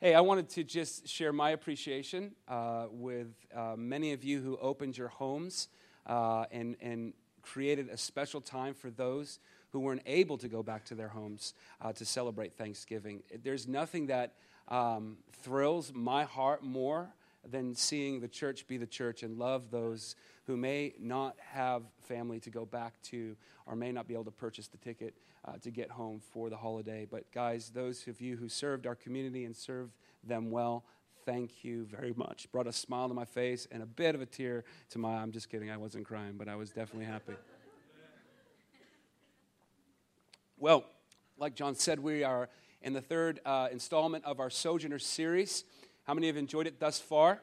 [0.00, 4.56] Hey, I wanted to just share my appreciation uh, with uh, many of you who
[4.58, 5.66] opened your homes
[6.06, 9.40] uh, and, and created a special time for those
[9.70, 13.24] who weren't able to go back to their homes uh, to celebrate Thanksgiving.
[13.42, 14.34] There's nothing that
[14.68, 17.12] um, thrills my heart more
[17.44, 20.14] than seeing the church be the church and love those
[20.48, 23.36] who may not have family to go back to
[23.66, 26.56] or may not be able to purchase the ticket uh, to get home for the
[26.56, 27.06] holiday.
[27.08, 29.92] But, guys, those of you who served our community and served
[30.24, 30.84] them well,
[31.26, 32.50] thank you very much.
[32.50, 35.32] Brought a smile to my face and a bit of a tear to my I'm
[35.32, 37.34] just kidding, I wasn't crying, but I was definitely happy.
[40.56, 40.86] Well,
[41.36, 42.48] like John said, we are
[42.80, 45.64] in the third uh, installment of our Sojourner series.
[46.04, 47.42] How many have enjoyed it thus far?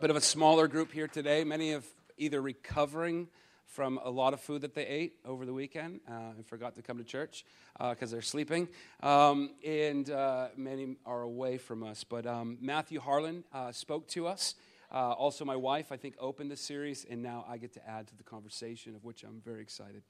[0.00, 1.44] Bit of a smaller group here today.
[1.44, 1.84] Many have
[2.20, 3.28] either recovering
[3.64, 6.82] from a lot of food that they ate over the weekend uh, and forgot to
[6.82, 7.44] come to church
[7.78, 8.68] because uh, they're sleeping.
[9.02, 12.04] Um, and uh, many are away from us.
[12.04, 14.56] But um, Matthew Harlan uh, spoke to us.
[14.92, 18.08] Uh, also, my wife, I think, opened the series, and now I get to add
[18.08, 20.02] to the conversation, of which I'm very excited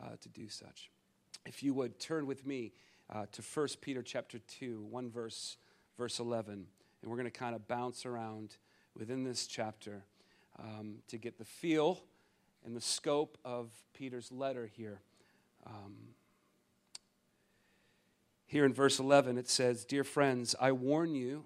[0.00, 0.90] uh, to do such.
[1.44, 2.72] If you would turn with me
[3.32, 5.56] to 1 Peter chapter 2, 1 verse,
[5.96, 6.66] verse 11,
[7.02, 8.56] and we're going to kind of bounce around
[8.96, 10.04] within this chapter
[10.58, 12.02] um, to get the feel
[12.64, 15.00] and the scope of Peter's letter here.
[15.66, 15.94] Um,
[18.46, 21.44] here in verse 11, it says, Dear friends, I warn you,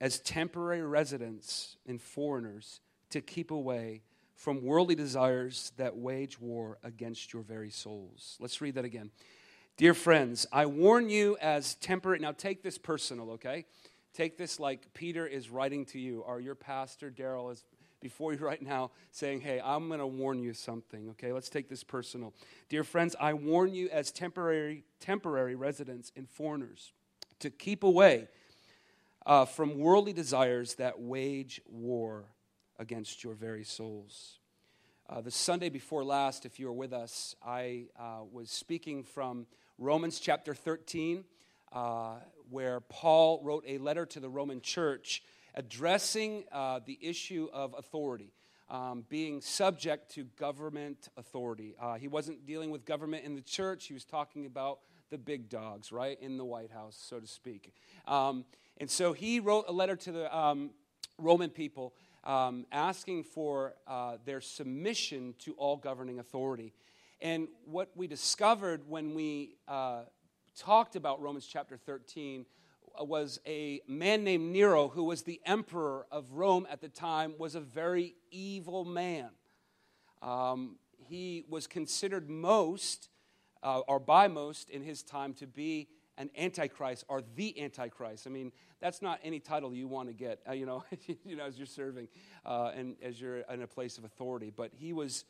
[0.00, 2.80] as temporary residents and foreigners,
[3.10, 4.02] to keep away
[4.34, 8.36] from worldly desires that wage war against your very souls.
[8.38, 9.10] Let's read that again.
[9.78, 12.18] Dear friends, I warn you as temporary.
[12.18, 13.64] Now take this personal, okay?
[14.12, 17.64] Take this like Peter is writing to you, or your pastor, Daryl, is
[18.00, 21.32] before you right now saying, Hey, I'm going to warn you something, okay?
[21.32, 22.34] Let's take this personal.
[22.68, 26.92] Dear friends, I warn you as temporary, temporary residents and foreigners
[27.40, 28.28] to keep away
[29.24, 32.24] uh, from worldly desires that wage war
[32.78, 34.38] against your very souls.
[35.08, 39.46] Uh, the Sunday before last, if you were with us, I uh, was speaking from
[39.78, 41.24] Romans chapter 13,
[41.72, 42.16] uh,
[42.50, 45.22] where Paul wrote a letter to the Roman church
[45.56, 48.32] addressing uh, the issue of authority.
[48.68, 51.76] Um, being subject to government authority.
[51.80, 54.80] Uh, he wasn't dealing with government in the church, he was talking about
[55.10, 57.72] the big dogs, right, in the White House, so to speak.
[58.08, 58.44] Um,
[58.78, 60.70] and so he wrote a letter to the um,
[61.18, 61.94] Roman people
[62.24, 66.72] um, asking for uh, their submission to all governing authority.
[67.20, 70.02] And what we discovered when we uh,
[70.56, 72.44] talked about Romans chapter 13
[73.00, 77.54] was a man named Nero, who was the emperor of Rome at the time, was
[77.54, 79.30] a very evil man.
[80.22, 83.08] Um, he was considered most,
[83.62, 88.26] uh, or by most in his time, to be an antichrist or the antichrist.
[88.26, 90.84] I mean, that's not any title you want to get, uh, you know,
[91.24, 92.08] you know, as you're serving
[92.44, 94.52] uh, and as you're in a place of authority.
[94.54, 95.24] But he was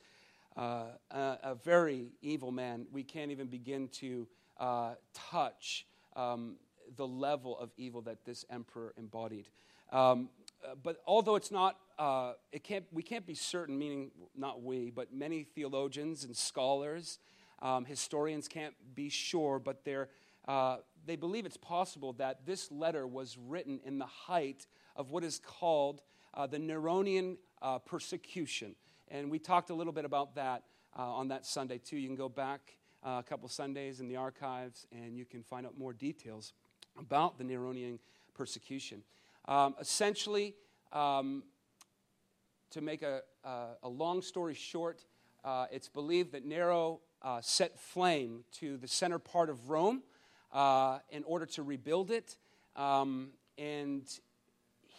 [0.56, 2.86] uh, a, a, very evil man.
[2.90, 4.26] We can't even begin to
[4.58, 6.56] uh, touch um,
[6.96, 9.48] the level of evil that this emperor embodied.
[9.92, 10.30] Um,
[10.64, 14.90] uh, but although it's not, uh, it can't, we can't be certain, meaning not we,
[14.90, 17.18] but many theologians and scholars,
[17.62, 20.08] um, historians can't be sure, but they're,
[20.48, 25.22] uh, they believe it's possible that this letter was written in the height of what
[25.24, 26.02] is called
[26.34, 28.74] uh, the Neronian uh, persecution.
[29.08, 30.64] And we talked a little bit about that
[30.98, 31.96] uh, on that Sunday, too.
[31.96, 35.78] You can go back a couple Sundays in the archives and you can find out
[35.78, 36.54] more details
[36.98, 37.98] about the Neronian
[38.34, 39.02] persecution.
[39.46, 40.54] Um, essentially,
[40.92, 41.42] um,
[42.70, 45.04] to make a, uh, a, long story short,
[45.44, 50.02] uh, it's believed that Nero uh, set flame to the center part of Rome
[50.52, 52.36] uh, in order to rebuild it.
[52.74, 54.02] Um, and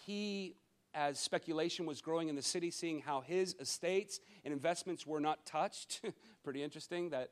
[0.06, 0.56] he,
[0.94, 5.46] as speculation was growing in the city, seeing how his estates and investments were not
[5.46, 6.02] touched,
[6.44, 7.31] pretty interesting that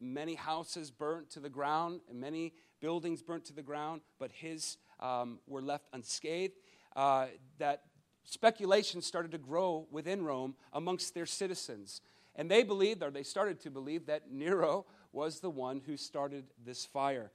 [0.00, 4.76] many houses burnt to the ground and many buildings burnt to the ground, but his
[5.00, 6.52] um, were left unscathed.
[6.94, 7.84] Uh, that
[8.24, 12.02] speculation started to grow within Rome amongst their citizens.
[12.36, 16.44] And they believed, or they started to believe, that Nero was the one who started
[16.62, 17.30] this fire.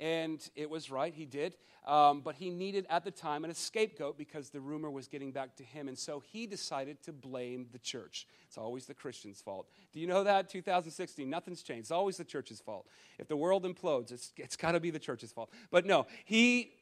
[0.00, 1.56] And it was right, he did.
[1.86, 5.56] Um, but he needed at the time an scapegoat because the rumor was getting back
[5.56, 5.88] to him.
[5.88, 8.26] And so he decided to blame the church.
[8.46, 9.68] It's always the Christian's fault.
[9.92, 10.50] Do you know that?
[10.50, 11.84] 2016, nothing's changed.
[11.84, 12.86] It's always the church's fault.
[13.18, 15.50] If the world implodes, it's, it's got to be the church's fault.
[15.70, 16.72] But no, he,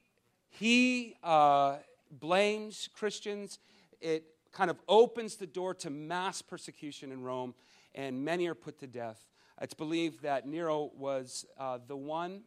[0.48, 1.76] he uh,
[2.10, 3.60] blames Christians.
[4.00, 7.54] It kind of opens the door to mass persecution in Rome,
[7.94, 9.28] and many are put to death.
[9.60, 12.42] It's believed that Nero was uh, the one,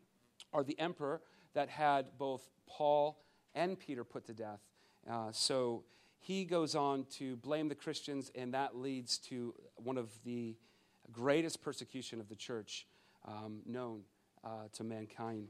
[0.51, 1.21] or the emperor,
[1.53, 3.19] that had both Paul
[3.55, 4.61] and Peter put to death.
[5.09, 5.83] Uh, so
[6.19, 10.55] he goes on to blame the Christians, and that leads to one of the
[11.11, 12.85] greatest persecution of the church
[13.25, 14.01] um, known
[14.43, 15.47] uh, to mankind.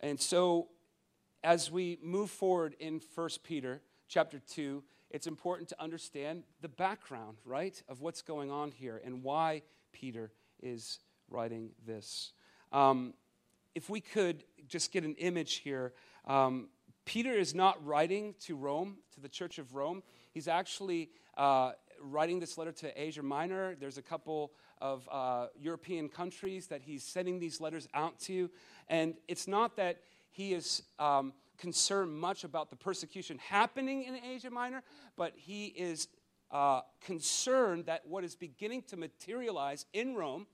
[0.00, 0.68] And so,
[1.44, 7.36] as we move forward in 1 Peter chapter 2, it's important to understand the background,
[7.44, 10.32] right, of what's going on here and why Peter
[10.62, 12.32] is writing this.
[12.72, 13.14] Um,
[13.74, 15.92] if we could just get an image here,
[16.26, 16.68] um,
[17.04, 20.02] Peter is not writing to Rome, to the church of Rome.
[20.32, 23.74] He's actually uh, writing this letter to Asia Minor.
[23.74, 28.50] There's a couple of uh, European countries that he's sending these letters out to.
[28.88, 34.50] And it's not that he is um, concerned much about the persecution happening in Asia
[34.50, 34.82] Minor,
[35.16, 36.08] but he is
[36.50, 40.46] uh, concerned that what is beginning to materialize in Rome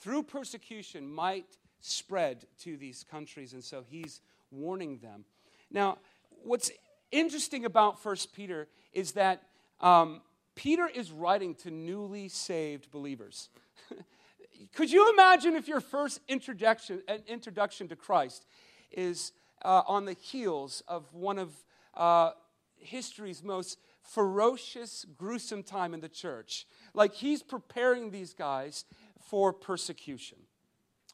[0.00, 3.52] through persecution might spread to these countries.
[3.52, 4.20] And so he's
[4.50, 5.24] warning them.
[5.70, 5.98] Now,
[6.42, 6.70] what's
[7.10, 9.42] interesting about First Peter is that
[9.80, 10.22] um,
[10.54, 13.48] Peter is writing to newly saved believers.
[14.74, 18.46] Could you imagine if your first introduction, introduction to Christ
[18.90, 19.32] is
[19.64, 21.52] uh, on the heels of one of
[21.94, 22.30] uh,
[22.76, 26.66] history's most ferocious, gruesome time in the church?
[26.94, 28.84] Like he's preparing these guys
[29.20, 30.38] for persecution,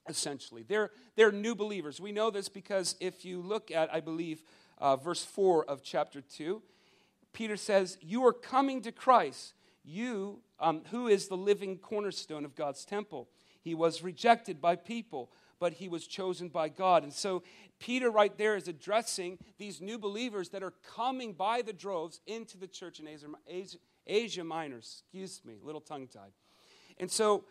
[0.08, 0.62] essentially.
[0.62, 2.00] They're, they're new believers.
[2.00, 4.43] We know this because if you look at, I believe,
[4.78, 6.62] uh, verse 4 of chapter 2,
[7.32, 12.55] Peter says, You are coming to Christ, you um, who is the living cornerstone of
[12.55, 13.28] God's temple.
[13.60, 17.02] He was rejected by people, but he was chosen by God.
[17.02, 17.43] And so
[17.78, 22.58] Peter, right there, is addressing these new believers that are coming by the droves into
[22.58, 24.78] the church in Asia, Asia, Asia Minor.
[24.78, 26.32] Excuse me, little tongue tied.
[26.99, 27.44] And so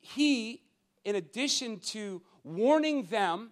[0.00, 0.62] he,
[1.04, 3.50] in addition to warning them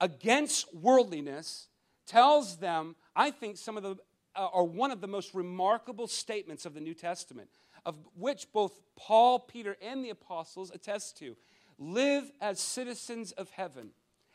[0.00, 1.68] against worldliness,
[2.06, 3.96] tells them, I think, some of the
[4.36, 7.48] uh, are one of the most remarkable statements of the New Testament,
[7.84, 11.36] of which both Paul, Peter, and the apostles attest to.
[11.78, 13.90] Live as citizens of heaven,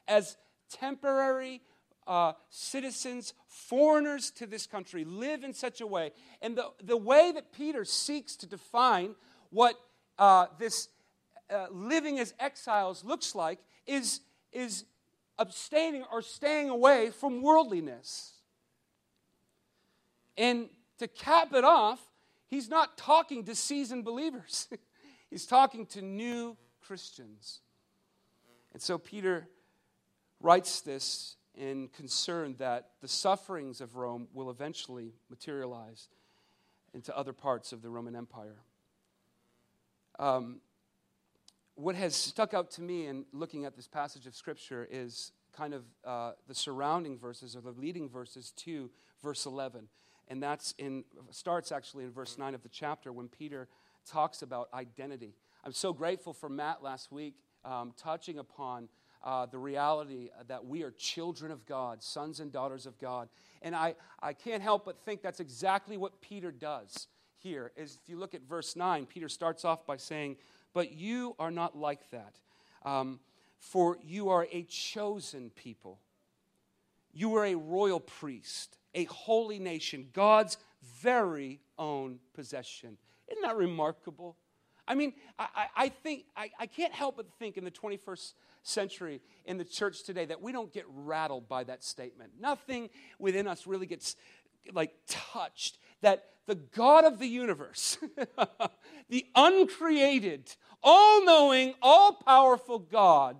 [0.07, 0.35] as
[0.69, 1.61] temporary
[2.07, 5.05] uh, citizens, foreigners to this country.
[5.05, 6.11] Live in such a way.
[6.41, 9.15] And the, the way that Peter seeks to define
[9.49, 9.75] what
[10.17, 10.89] uh, this
[11.49, 14.21] uh, living as exiles looks like is,
[14.51, 14.85] is
[15.37, 18.33] abstaining or staying away from worldliness.
[20.37, 20.69] And
[20.99, 21.99] to cap it off,
[22.47, 24.67] he's not talking to seasoned believers,
[25.29, 27.61] he's talking to new Christians.
[28.73, 29.47] And so Peter
[30.41, 36.09] writes this in concern that the sufferings of Rome will eventually materialize
[36.93, 38.57] into other parts of the Roman Empire.
[40.19, 40.61] Um,
[41.75, 45.73] what has stuck out to me in looking at this passage of Scripture is kind
[45.73, 48.89] of uh, the surrounding verses or the leading verses to
[49.21, 49.87] verse 11
[50.27, 53.67] and that's in starts actually in verse 9 of the chapter when peter
[54.09, 55.33] talks about identity.
[55.63, 58.89] I'm so grateful for matt last week um, touching upon
[59.23, 63.29] uh, the reality that we are children of god sons and daughters of god.
[63.61, 67.07] And I, I can't help but think that's exactly what peter does
[67.37, 67.71] here.
[67.75, 70.37] Is if you look at verse 9 peter starts off by saying
[70.75, 72.35] but you are not like that
[72.83, 73.19] um,
[73.57, 75.99] for you are a chosen people
[77.11, 80.57] you are a royal priest a holy nation, God's
[81.01, 82.97] very own possession.
[83.27, 84.37] Isn't that remarkable?
[84.87, 88.33] I mean, I, I think, I, I can't help but think in the 21st
[88.63, 92.33] century in the church today that we don't get rattled by that statement.
[92.39, 94.15] Nothing within us really gets
[94.73, 97.97] like touched that the God of the universe,
[99.09, 103.37] the uncreated, all knowing, all powerful God,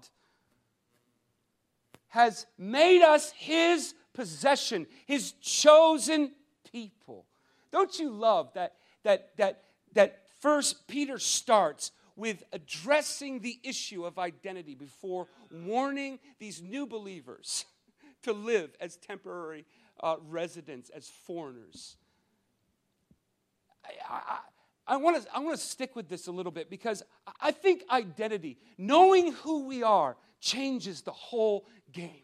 [2.08, 6.32] has made us his possession, his chosen
[6.72, 7.26] people.
[7.72, 14.18] Don't you love that that that that first Peter starts with addressing the issue of
[14.18, 17.66] identity before warning these new believers
[18.24, 19.66] to live as temporary
[20.02, 21.98] uh, residents, as foreigners.
[24.10, 24.40] I, I,
[24.88, 27.04] I want to I wanna stick with this a little bit because
[27.42, 32.22] I think identity, knowing who we are, changes the whole game.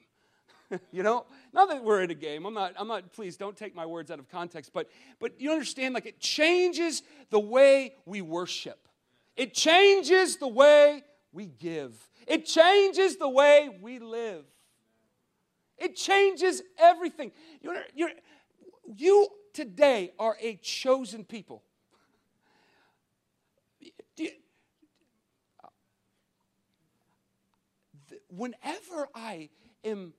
[0.92, 1.26] you know?
[1.54, 2.46] Not that we're in a game.
[2.46, 4.90] I'm not i'm not please don't take my words out of context but
[5.20, 8.88] but you understand like it changes the way we worship.
[9.36, 11.96] It changes the way we give.
[12.28, 14.46] It changes the way we live.
[15.78, 17.32] It changes everything.
[17.62, 18.12] You're, you're,
[18.96, 21.64] you today are a chosen people.
[28.30, 29.50] Whenever i
[29.84, 30.14] am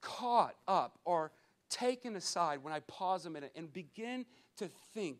[0.00, 1.32] caught up or
[1.68, 4.24] taken aside when I pause a minute and begin
[4.58, 5.18] to think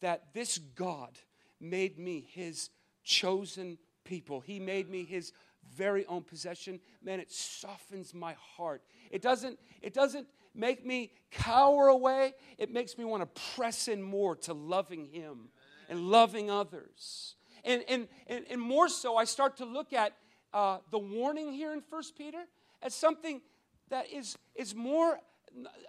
[0.00, 1.18] that this God
[1.60, 2.70] made me his
[3.02, 4.40] chosen people.
[4.40, 5.32] He made me his
[5.76, 6.80] very own possession.
[7.02, 8.82] Man, it softens my heart.
[9.10, 12.32] It doesn't, it doesn't make me cower away.
[12.56, 15.50] It makes me want to press in more to loving him
[15.88, 17.36] and loving others.
[17.64, 20.14] And, and, and, and more so, I start to look at
[20.54, 22.44] uh, the warning here in First Peter
[22.82, 23.42] as something
[23.90, 25.20] that is, is more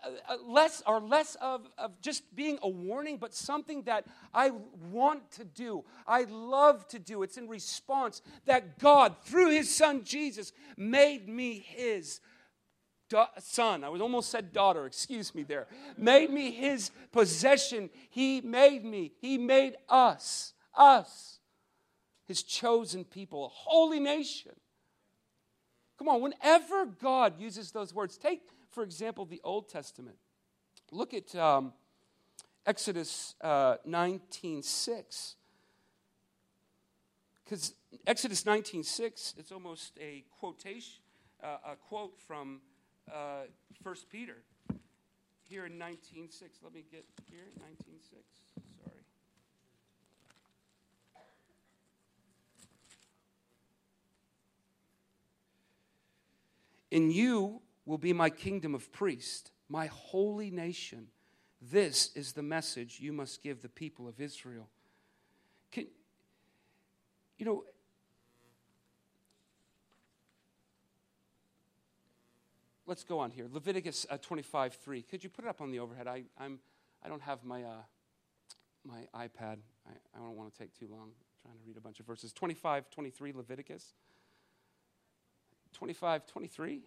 [0.03, 4.51] Uh, uh, less or less of, of just being a warning, but something that I
[4.91, 5.83] want to do.
[6.07, 7.23] I love to do.
[7.23, 12.21] It's in response that God, through his son Jesus, made me his
[13.39, 13.83] son.
[13.83, 15.67] I was almost said daughter, excuse me there.
[15.97, 17.89] Made me his possession.
[18.09, 19.11] He made me.
[19.19, 20.53] He made us.
[20.75, 21.39] Us.
[22.25, 24.53] His chosen people, a holy nation.
[25.97, 30.17] Come on, whenever God uses those words, take for example, the Old Testament.
[30.91, 31.73] Look at um,
[32.65, 35.35] Exodus uh, 19.6.
[37.43, 37.73] Because
[38.05, 41.01] Exodus 19.6, it's almost a quotation,
[41.43, 42.61] uh, a quote from
[43.11, 43.45] uh,
[43.81, 44.37] 1 Peter.
[45.49, 46.29] Here in 19.6,
[46.63, 48.03] let me get here, 19.6,
[48.83, 48.97] sorry.
[56.91, 61.07] In you will be my kingdom of priests, my holy nation.
[61.59, 64.69] This is the message you must give the people of Israel.
[65.71, 65.87] Can,
[67.39, 67.63] you know,
[72.85, 73.47] let's go on here.
[73.51, 75.01] Leviticus uh, 25 3.
[75.01, 76.05] Could you put it up on the overhead?
[76.05, 76.59] I, I'm,
[77.03, 77.81] I don't have my, uh,
[78.85, 79.57] my iPad.
[79.87, 82.05] I, I don't want to take too long I'm trying to read a bunch of
[82.05, 82.33] verses.
[82.33, 83.95] 25 23, Leviticus.
[85.73, 86.83] 25 23.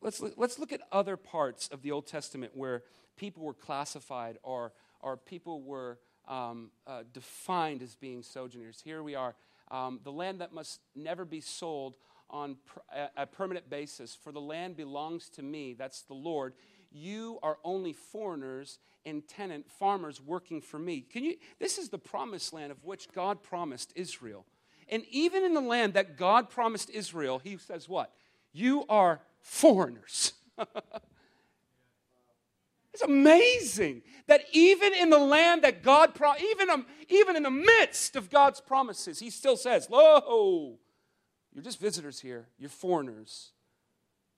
[0.00, 2.82] Let's, let's look at other parts of the Old Testament where
[3.16, 8.80] people were classified or, or people were um, uh, defined as being sojourners.
[8.84, 9.34] Here we are.
[9.70, 11.96] Um, the land that must never be sold
[12.28, 12.56] on
[13.16, 16.54] a permanent basis, for the land belongs to me, that's the Lord.
[16.92, 21.00] You are only foreigners and tenant farmers working for me.
[21.00, 24.46] Can you this is the promised land of which God promised Israel.
[24.88, 28.12] And even in the land that God promised Israel, he says what?
[28.52, 30.32] You are foreigners.
[32.92, 37.50] it's amazing that even in the land that God, pro- even, um, even in the
[37.50, 40.78] midst of God's promises, He still says, Lo,
[41.52, 43.50] you're just visitors here, you're foreigners.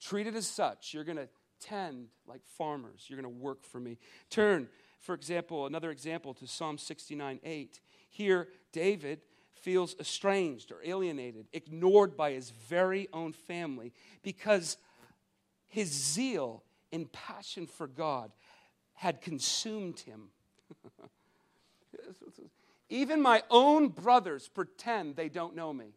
[0.01, 1.29] Treated as such, you're going to
[1.61, 3.99] tend like farmers, you're going to work for me.
[4.31, 4.69] Turn,
[5.01, 7.81] for example, another example to Psalm 69 8.
[8.11, 9.21] Here, David
[9.55, 13.93] feels estranged or alienated, ignored by his very own family
[14.23, 14.77] because
[15.73, 16.63] his zeal
[16.93, 18.31] and passion for God
[18.93, 20.29] had consumed him.
[22.91, 25.95] Even my own brothers pretend they don't know me.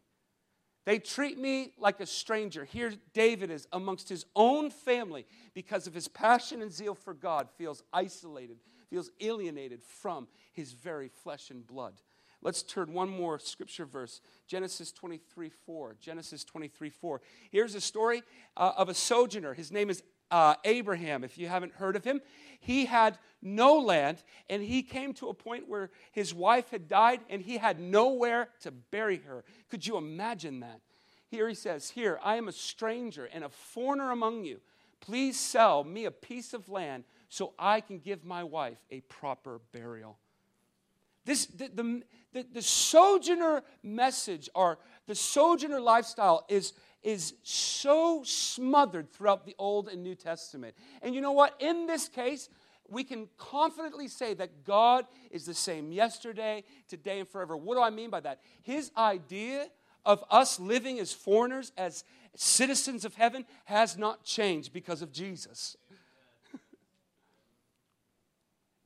[0.86, 2.64] They treat me like a stranger.
[2.64, 7.50] Here, David is amongst his own family because of his passion and zeal for God,
[7.58, 8.56] feels isolated,
[8.88, 12.00] feels alienated from his very flesh and blood.
[12.46, 15.96] Let's turn one more scripture verse Genesis 23 4.
[16.00, 17.20] Genesis 23 4.
[17.50, 18.22] Here's a story
[18.56, 19.52] uh, of a sojourner.
[19.52, 22.20] His name is uh, Abraham, if you haven't heard of him.
[22.60, 27.18] He had no land, and he came to a point where his wife had died,
[27.28, 29.42] and he had nowhere to bury her.
[29.68, 30.82] Could you imagine that?
[31.26, 34.60] Here he says, Here, I am a stranger and a foreigner among you.
[35.00, 39.60] Please sell me a piece of land so I can give my wife a proper
[39.72, 40.16] burial.
[41.26, 42.02] This, the, the,
[42.32, 49.88] the, the sojourner message or the sojourner lifestyle is, is so smothered throughout the Old
[49.88, 50.74] and New Testament.
[51.02, 51.54] And you know what?
[51.60, 52.48] In this case,
[52.88, 57.56] we can confidently say that God is the same yesterday, today, and forever.
[57.56, 58.40] What do I mean by that?
[58.62, 59.66] His idea
[60.04, 62.04] of us living as foreigners, as
[62.36, 65.76] citizens of heaven, has not changed because of Jesus.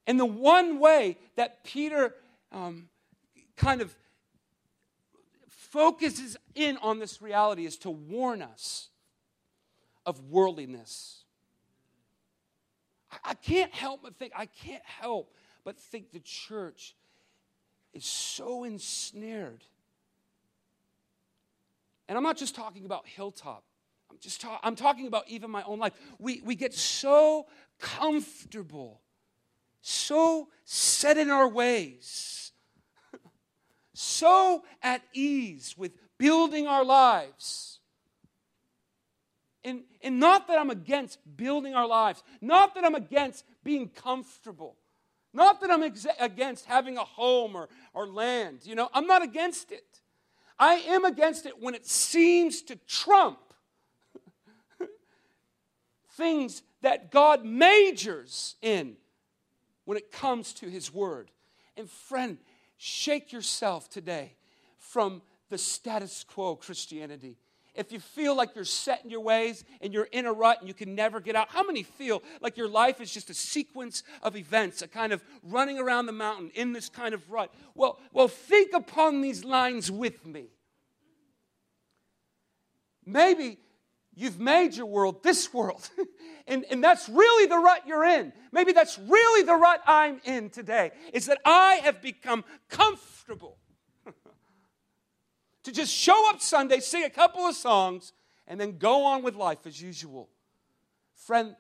[0.07, 2.15] and the one way that Peter
[2.53, 2.89] um,
[3.57, 3.95] kind of
[5.49, 8.89] focuses in on this reality is to warn us
[10.05, 11.25] of worldliness.
[13.13, 15.33] I, I can't help but think, I can't help
[15.65, 16.95] but think the church
[17.93, 19.65] is so ensnared.
[22.09, 23.63] And I'm not just talking about Hilltop.
[24.11, 25.93] I'm just ta- I'm talking about even my own life.
[26.19, 27.47] We, we get so
[27.79, 29.01] comfortable,
[29.81, 32.53] so set in our ways.
[33.95, 37.81] So at ease with building our lives.
[39.63, 44.77] And, and not that I'm against building our lives, not that I'm against being comfortable,
[45.35, 48.61] not that I'm ex- against having a home or, or land.
[48.65, 50.01] You know, I'm not against it.
[50.59, 53.39] I am against it when it seems to trump
[56.13, 58.97] things that God majors in
[59.85, 61.31] when it comes to His Word.
[61.77, 62.39] And friend,
[62.77, 64.35] shake yourself today
[64.79, 67.37] from the status quo Christianity.
[67.75, 70.69] If you feel like you're set in your ways and you're in a rut and
[70.69, 74.03] you can never get out, how many feel like your life is just a sequence
[74.23, 77.53] of events, a kind of running around the mountain in this kind of rut?
[77.75, 80.49] Well, well think upon these lines with me.
[83.07, 83.59] Maybe
[84.15, 85.89] you've made your world this world,
[86.47, 88.33] and, and that's really the rut you're in.
[88.53, 93.59] Maybe that's really the rut I'm in today, is that I have become comfortable
[95.63, 98.13] to just show up Sunday, sing a couple of songs,
[98.47, 100.29] and then go on with life as usual.
[101.15, 101.55] Friend,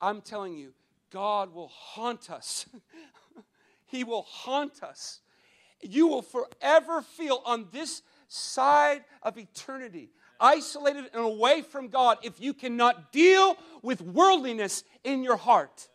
[0.00, 0.74] I'm telling you,
[1.10, 2.66] God will haunt us.
[3.86, 5.20] he will haunt us.
[5.80, 12.40] You will forever feel on this side of eternity, isolated and away from God, if
[12.40, 15.88] you cannot deal with worldliness in your heart.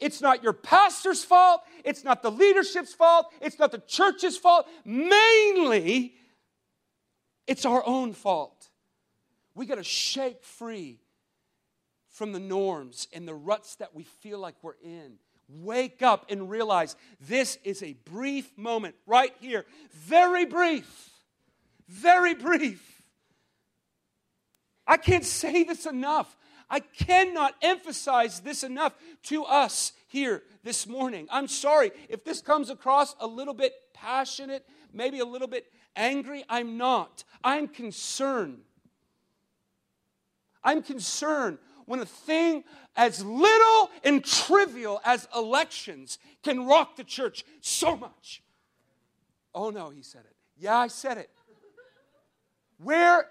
[0.00, 1.62] It's not your pastor's fault.
[1.84, 3.26] It's not the leadership's fault.
[3.40, 4.66] It's not the church's fault.
[4.84, 6.14] Mainly,
[7.46, 8.68] it's our own fault.
[9.54, 10.98] We got to shake free
[12.08, 15.18] from the norms and the ruts that we feel like we're in.
[15.48, 19.66] Wake up and realize this is a brief moment right here.
[19.92, 21.11] Very brief.
[21.92, 23.02] Very brief.
[24.86, 26.38] I can't say this enough.
[26.70, 28.94] I cannot emphasize this enough
[29.24, 31.28] to us here this morning.
[31.30, 36.44] I'm sorry if this comes across a little bit passionate, maybe a little bit angry.
[36.48, 37.24] I'm not.
[37.44, 38.62] I'm concerned.
[40.64, 42.64] I'm concerned when a thing
[42.96, 48.42] as little and trivial as elections can rock the church so much.
[49.54, 50.36] Oh no, he said it.
[50.56, 51.28] Yeah, I said it.
[52.82, 53.26] Where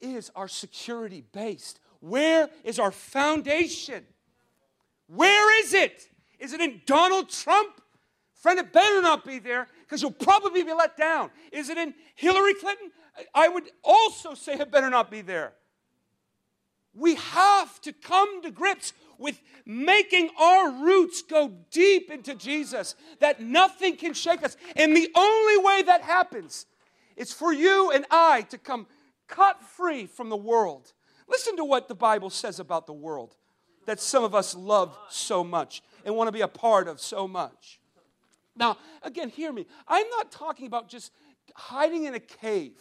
[0.00, 1.80] is our security based?
[2.00, 4.04] Where is our foundation?
[5.06, 6.08] Where is it?
[6.38, 7.80] Is it in Donald Trump?
[8.34, 11.30] Friend, it better not be there because you'll probably be let down.
[11.52, 12.90] Is it in Hillary Clinton?
[13.34, 15.52] I would also say it better not be there.
[16.94, 23.40] We have to come to grips with making our roots go deep into Jesus, that
[23.40, 24.56] nothing can shake us.
[24.74, 26.64] And the only way that happens
[27.20, 28.86] is for you and I to come
[29.28, 30.92] cut free from the world
[31.30, 33.36] Listen to what the Bible says about the world
[33.86, 37.28] that some of us love so much and want to be a part of so
[37.28, 37.78] much.
[38.56, 39.66] Now, again, hear me.
[39.86, 41.12] I'm not talking about just
[41.54, 42.76] hiding in a cave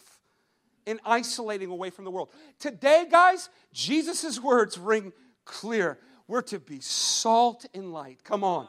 [0.87, 2.29] and isolating away from the world.
[2.57, 5.13] Today, guys, Jesus' words ring
[5.45, 5.99] clear.
[6.27, 8.23] We're to be salt and light.
[8.23, 8.67] Come on.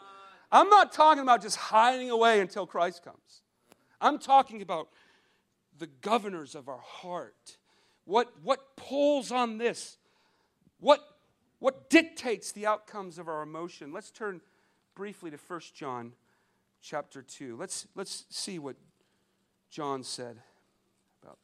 [0.53, 3.43] I'm not talking about just hiding away until Christ comes.
[4.01, 4.89] I'm talking about
[5.81, 7.57] the governors of our heart
[8.11, 9.97] what, what pulls on this?
[10.81, 11.01] What,
[11.61, 13.93] what dictates the outcomes of our emotion?
[13.93, 14.41] Let's turn
[14.97, 16.15] briefly to 1 John
[16.83, 17.57] chapter 2.
[17.57, 18.75] Let's, let's see what
[19.71, 20.39] John said
[21.23, 21.39] about.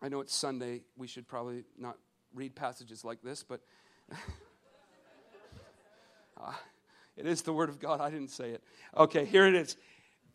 [0.00, 0.80] I know it's Sunday.
[0.96, 1.98] We should probably not
[2.34, 3.60] read passages like this, but
[6.40, 6.52] uh,
[7.18, 8.00] it is the Word of God.
[8.00, 8.62] I didn't say it.
[8.96, 9.76] Okay, here it is.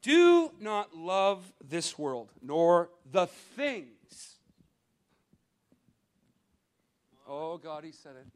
[0.04, 4.34] Do not love this world, nor the things
[7.36, 8.28] Oh, God, he said it.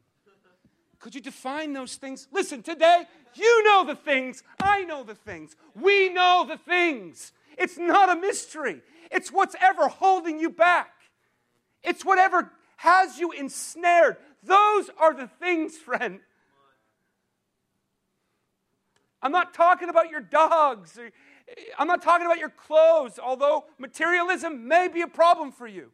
[0.98, 2.26] Could you define those things?
[2.32, 3.04] Listen, today,
[3.34, 4.42] you know the things.
[4.60, 5.54] I know the things.
[5.76, 7.32] We know the things.
[7.56, 8.82] It's not a mystery.
[9.12, 10.90] It's what's ever holding you back.
[11.84, 14.16] It's whatever has you ensnared.
[14.42, 16.18] Those are the things, friend.
[19.22, 20.98] I'm not talking about your dogs.
[20.98, 21.10] Or,
[21.78, 25.92] I'm not talking about your clothes, although materialism may be a problem for you.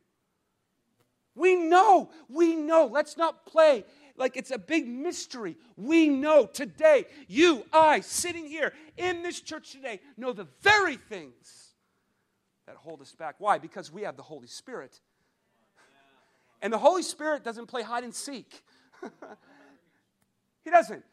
[1.35, 2.87] We know, we know.
[2.87, 3.85] Let's not play
[4.17, 5.57] like it's a big mystery.
[5.77, 11.75] We know today, you, I, sitting here in this church today, know the very things
[12.67, 13.37] that hold us back.
[13.39, 13.59] Why?
[13.59, 15.01] Because we have the Holy Spirit.
[16.63, 18.63] And the Holy Spirit doesn't play hide and seek.
[20.65, 21.05] he doesn't.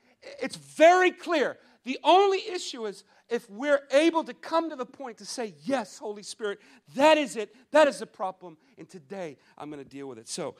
[0.41, 1.57] It's very clear.
[1.83, 5.97] The only issue is if we're able to come to the point to say, Yes,
[5.97, 6.59] Holy Spirit,
[6.95, 7.55] that is it.
[7.71, 8.57] That is the problem.
[8.77, 10.27] And today I'm going to deal with it.
[10.27, 10.55] So,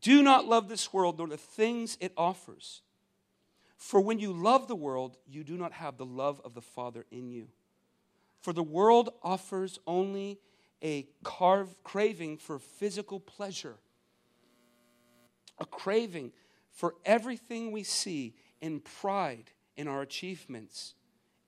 [0.00, 2.82] do not love this world nor the things it offers.
[3.76, 7.06] For when you love the world, you do not have the love of the Father
[7.10, 7.48] in you.
[8.42, 10.38] For the world offers only
[10.82, 13.76] a carve, craving for physical pleasure,
[15.58, 16.32] a craving
[16.70, 20.94] for everything we see in pride in our achievements,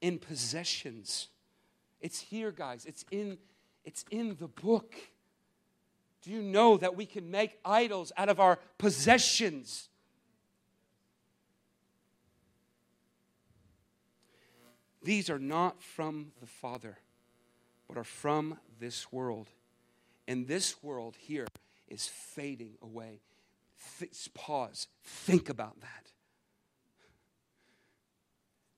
[0.03, 1.29] in possessions.
[2.03, 2.85] It's here, guys.
[2.85, 3.39] It's in,
[3.85, 4.95] it's in the book.
[6.21, 9.89] Do you know that we can make idols out of our possessions?
[15.03, 16.99] These are not from the Father,
[17.89, 19.49] but are from this world.
[20.29, 21.47] And this world here
[21.89, 23.21] is fading away.
[23.99, 24.87] Th- pause.
[25.03, 26.12] Think about that.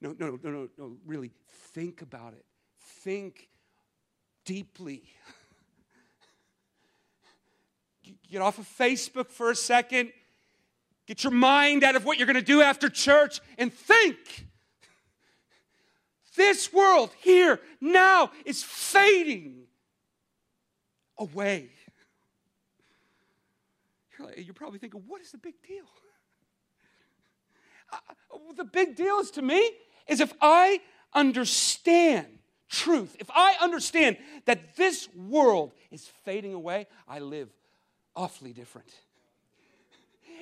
[0.04, 1.30] No, no, no, no, no, really,
[1.72, 2.44] think about it.
[2.78, 3.48] Think
[4.44, 5.02] deeply.
[8.30, 10.12] Get off of Facebook for a second.
[11.06, 14.46] Get your mind out of what you're going to do after church and think.
[16.36, 19.62] This world here now is fading
[21.16, 21.70] away.
[24.18, 25.86] You're, like, you're probably thinking, what is the big deal?
[27.92, 27.98] Uh,
[28.56, 29.70] the big deal is to me
[30.06, 30.80] is if I
[31.12, 32.26] understand
[32.68, 37.48] truth, if I understand that this world is fading away, I live
[38.16, 38.92] awfully different.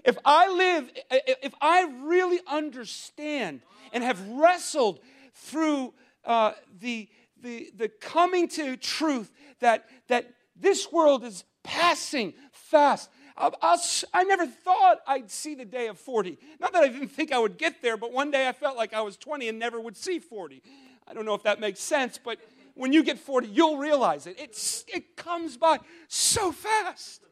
[0.04, 3.60] If I live, if I really understand
[3.92, 5.00] and have wrestled
[5.34, 5.94] through
[6.24, 7.08] uh, the,
[7.40, 13.10] the, the coming to truth that, that this world is passing fast.
[13.36, 13.80] I'll,
[14.12, 16.38] i never thought I'd see the day of 40.
[16.60, 18.92] Not that I didn't think I would get there, but one day I felt like
[18.92, 20.62] I was 20 and never would see 40.
[21.06, 22.38] I don't know if that makes sense, but
[22.74, 24.36] when you get 40, you'll realize it.
[24.38, 27.22] It's, it comes by so fast.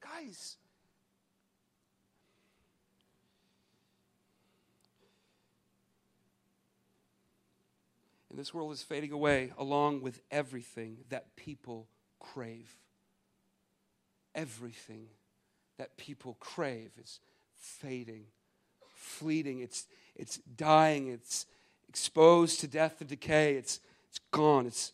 [0.00, 0.56] Guys,
[8.32, 11.86] And this world is fading away along with everything that people
[12.18, 12.74] crave.
[14.34, 15.08] Everything
[15.76, 17.20] that people crave is
[17.58, 18.24] fading,
[18.94, 21.44] fleeting, it's, it's dying, it's
[21.90, 24.66] exposed to death and decay, it's, it's gone.
[24.66, 24.92] It's,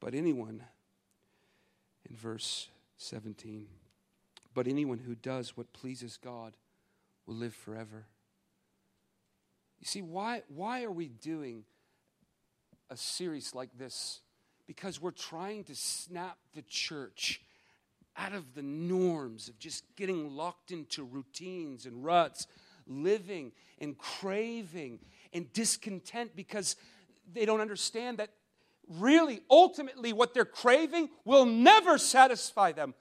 [0.00, 0.64] but anyone,
[2.08, 2.66] in verse
[2.98, 3.68] 17,
[4.54, 6.52] but anyone who does what pleases God
[7.30, 8.06] will live forever.
[9.78, 11.62] You see, why, why are we doing
[12.90, 14.20] a series like this?
[14.66, 17.40] Because we're trying to snap the church
[18.16, 22.48] out of the norms of just getting locked into routines and ruts,
[22.88, 24.98] living and craving
[25.32, 26.74] and discontent because
[27.32, 28.30] they don't understand that
[28.88, 32.92] really, ultimately, what they're craving will never satisfy them.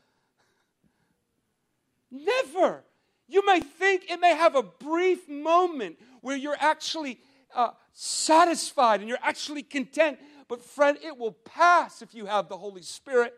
[2.11, 2.83] Never.
[3.29, 7.19] You may think it may have a brief moment where you're actually
[7.55, 10.17] uh, satisfied and you're actually content.
[10.47, 13.33] But, friend, it will pass if you have the Holy Spirit.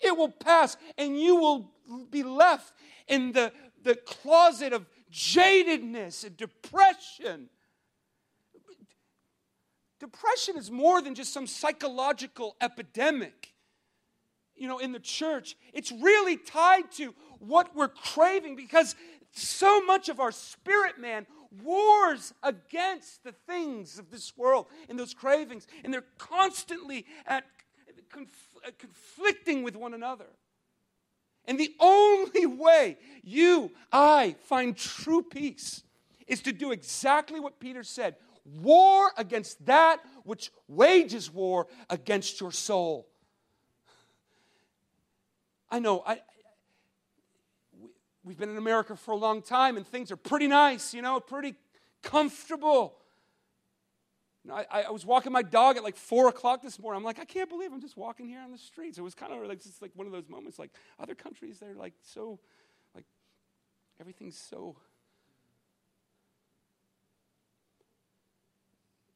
[0.00, 1.70] It will pass, and you will
[2.10, 2.74] be left
[3.08, 7.48] in the, the closet of jadedness and depression.
[9.98, 13.52] Depression is more than just some psychological epidemic
[14.54, 18.94] you know in the church it's really tied to what we're craving because
[19.32, 21.26] so much of our spirit man
[21.62, 27.44] wars against the things of this world and those cravings, and they're constantly at
[28.10, 28.28] conf-
[28.66, 30.28] uh, conflicting with one another.
[31.44, 35.82] And the only way you, I, find true peace
[36.26, 42.52] is to do exactly what Peter said war against that which wages war against your
[42.52, 43.06] soul.
[45.70, 46.20] I know, I,
[48.24, 51.20] we've been in America for a long time and things are pretty nice, you know,
[51.20, 51.54] pretty
[52.02, 52.96] comfortable.
[54.50, 56.98] I, I, was walking my dog at like four o'clock this morning.
[56.98, 58.98] I'm like, I can't believe I'm just walking here on the streets.
[58.98, 60.58] It was kind of like just like one of those moments.
[60.58, 62.40] Like other countries, they're like so,
[62.92, 63.04] like
[64.00, 64.76] everything's so.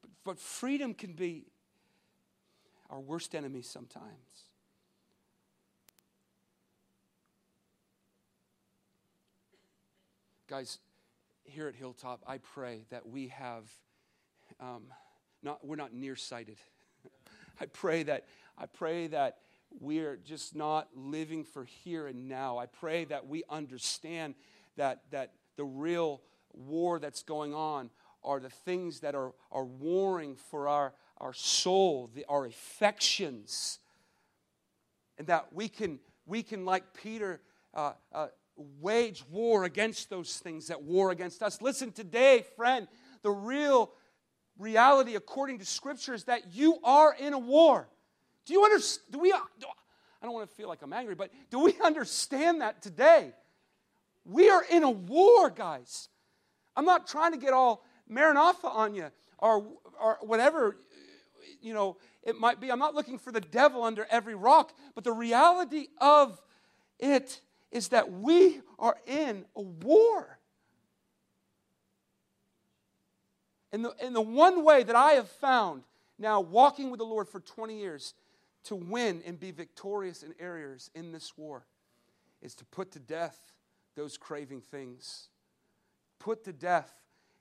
[0.01, 1.47] But, but freedom can be
[2.89, 4.46] our worst enemy sometimes.
[10.49, 10.79] Guys,
[11.43, 13.69] here at Hilltop, I pray that we have,
[14.61, 14.85] um,
[15.43, 16.59] not, we're not nearsighted.
[17.61, 19.39] I pray that, I pray that
[19.81, 22.59] we're just not living for here and now.
[22.59, 24.37] I pray that we understand
[24.77, 27.91] that, that the real war that's going on
[28.23, 33.81] are the things that are, are warring for our, our soul, the, our affections.
[35.19, 37.41] And that we can, we can like Peter,
[37.75, 38.29] uh, uh,
[38.81, 41.61] wage war against those things that war against us.
[41.61, 42.89] Listen, today, friend,
[43.23, 43.93] the real
[44.59, 47.89] reality according to Scripture is that you are in a war.
[48.47, 49.13] Do you understand?
[49.13, 49.33] Do we?
[49.33, 49.41] I
[50.23, 53.33] don't want to feel like I'm angry, but do we understand that today?
[54.25, 56.09] We are in a war, guys.
[56.77, 59.67] I'm not trying to get all Maranatha on you or,
[60.01, 60.77] or whatever,
[61.61, 62.71] you know, it might be.
[62.71, 66.41] I'm not looking for the devil under every rock, but the reality of
[66.99, 70.39] it is that we are in a war.
[73.73, 75.83] And the, and the one way that I have found
[76.19, 78.15] now, walking with the Lord for 20 years,
[78.65, 81.67] to win and be victorious in areas in this war
[82.43, 83.53] is to put to death
[83.95, 85.29] those craving things.
[86.19, 86.93] Put to death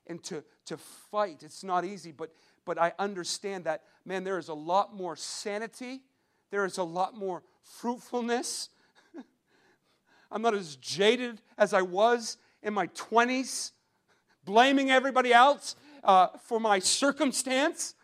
[0.06, 1.42] and to, to fight.
[1.42, 2.30] It's not easy, but,
[2.64, 6.02] but I understand that, man, there is a lot more sanity,
[6.50, 8.68] there is a lot more fruitfulness.
[10.30, 13.72] I'm not as jaded as I was in my 20s,
[14.44, 17.94] blaming everybody else uh, for my circumstance.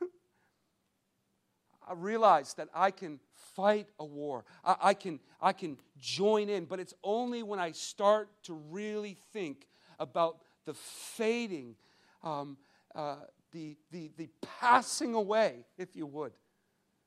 [1.88, 3.20] I realize that I can
[3.54, 4.44] fight a war.
[4.64, 9.16] I, I, can, I can join in, but it's only when I start to really
[9.32, 9.66] think
[9.98, 11.76] about the fading,
[12.22, 12.58] um,
[12.94, 13.16] uh,
[13.52, 14.28] the, the, the
[14.60, 16.32] passing away, if you would,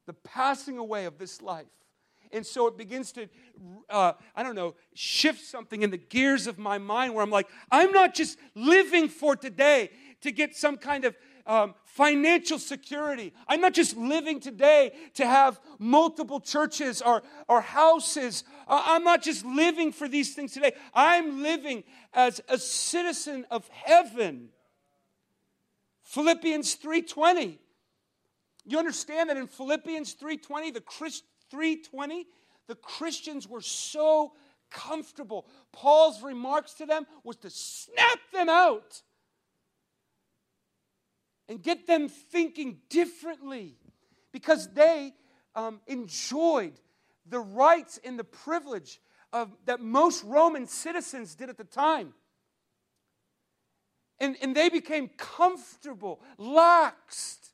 [0.07, 1.67] the passing away of this life.
[2.31, 3.27] And so it begins to,
[3.89, 7.47] uh, I don't know, shift something in the gears of my mind where I'm like,
[7.71, 9.89] I'm not just living for today
[10.21, 11.15] to get some kind of
[11.49, 13.33] um, financial security.
[13.47, 18.43] I'm not just living today to have multiple churches or, or houses.
[18.67, 20.73] Uh, I'm not just living for these things today.
[20.93, 24.49] I'm living as a citizen of heaven.
[26.03, 27.57] Philippians 3:20.
[28.65, 32.25] You understand that in Philippians 3:20, the Christ 3:20,
[32.67, 34.33] the Christians were so
[34.69, 35.47] comfortable.
[35.71, 39.01] Paul's remarks to them was to snap them out
[41.47, 43.75] and get them thinking differently
[44.31, 45.13] because they
[45.55, 46.79] um, enjoyed
[47.25, 48.99] the rights and the privilege
[49.33, 52.13] of, that most Roman citizens did at the time.
[54.19, 57.49] And, and they became comfortable, laxed.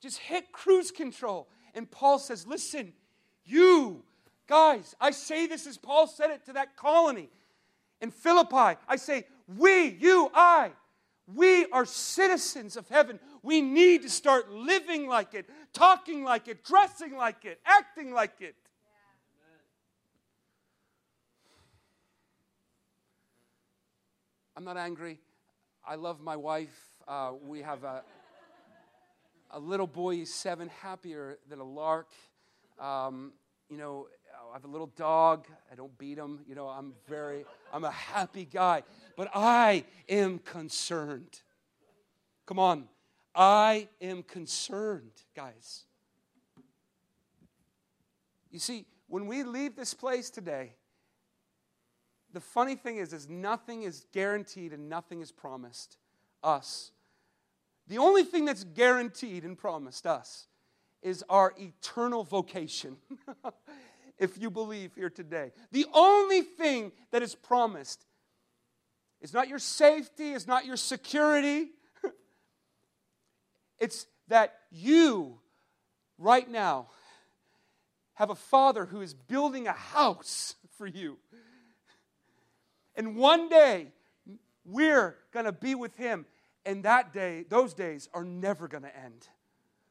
[0.00, 1.48] Just, hit cruise control.
[1.74, 2.92] And Paul says, Listen,
[3.44, 4.02] you
[4.46, 7.28] guys, I say this as Paul said it to that colony
[8.00, 8.78] in Philippi.
[8.88, 9.24] I say,
[9.56, 10.70] we, you, I,
[11.34, 13.20] we are citizens of heaven.
[13.42, 18.40] We need to start living like it, talking like it, dressing like it, acting like
[18.40, 18.54] it.
[24.56, 25.18] I'm not angry.
[25.86, 26.76] I love my wife.
[27.08, 28.02] Uh, we have a,
[29.52, 32.08] a little boy, is seven, happier than a lark.
[32.78, 33.32] Um,
[33.68, 34.06] you know,
[34.50, 35.46] I have a little dog.
[35.70, 36.40] I don't beat him.
[36.48, 38.82] You know, I'm very, I'm a happy guy.
[39.16, 41.40] But I am concerned.
[42.46, 42.88] Come on.
[43.34, 45.84] I am concerned, guys.
[48.50, 50.72] You see, when we leave this place today,
[52.32, 55.96] the funny thing is, is nothing is guaranteed and nothing is promised
[56.42, 56.92] us.
[57.90, 60.46] The only thing that's guaranteed and promised us
[61.02, 62.96] is our eternal vocation.
[64.20, 65.50] if you believe here today.
[65.72, 68.04] The only thing that is promised
[69.20, 71.70] is not your safety, it's not your security.
[73.80, 75.40] it's that you,
[76.16, 76.90] right now,
[78.14, 81.18] have a father who is building a house for you.
[82.94, 83.88] And one day,
[84.64, 86.24] we're going to be with him.
[86.64, 89.28] And that day, those days are never going to end.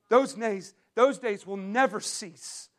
[0.09, 2.69] Those days, those days will never cease.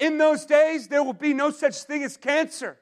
[0.00, 2.78] In those days, there will be no such thing as cancer.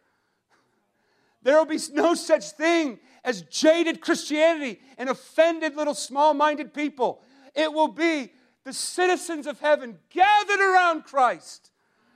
[1.43, 7.23] There will be no such thing as jaded Christianity and offended little small minded people.
[7.55, 8.33] It will be
[8.65, 11.71] the citizens of heaven gathered around Christ.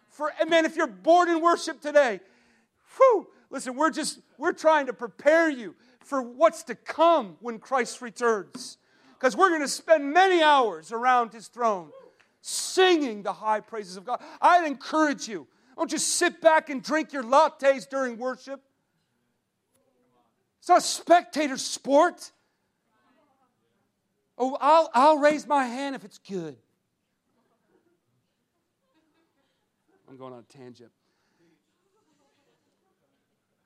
[0.09, 2.21] For, man, if you're bored in worship today,
[2.97, 5.75] whew, listen, we're just, we're trying to prepare you
[6.07, 8.79] for what's to come when Christ returns.
[9.19, 11.91] Because we're going to spend many hours around his throne
[12.43, 14.23] singing the high praises of God.
[14.41, 15.49] I'd encourage you.
[15.77, 18.63] Don't just sit back and drink your lattes during worship.
[20.61, 22.31] It's not a spectator sport.
[24.39, 26.57] Oh, I'll, I'll raise my hand if it's good.
[30.09, 30.93] I'm going on a tangent.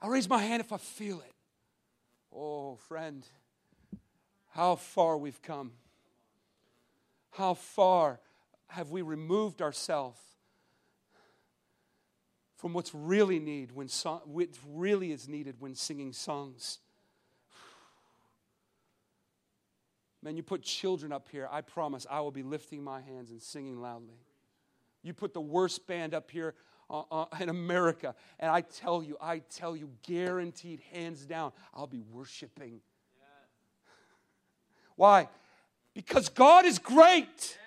[0.00, 1.34] I'll raise my hand if I feel it.
[2.34, 3.26] Oh, friend,
[4.50, 5.72] how far we've come.
[7.32, 8.20] How far
[8.68, 10.20] have we removed ourselves
[12.60, 16.78] from what's really need when so- what really is needed when singing songs.
[20.22, 23.40] Man, you put children up here, I promise I will be lifting my hands and
[23.40, 24.20] singing loudly.
[25.02, 26.54] You put the worst band up here
[26.90, 31.86] uh, uh, in America, and I tell you, I tell you, guaranteed, hands down, I'll
[31.86, 32.80] be worshiping.
[34.96, 35.28] Why?
[35.94, 37.58] Because God is great.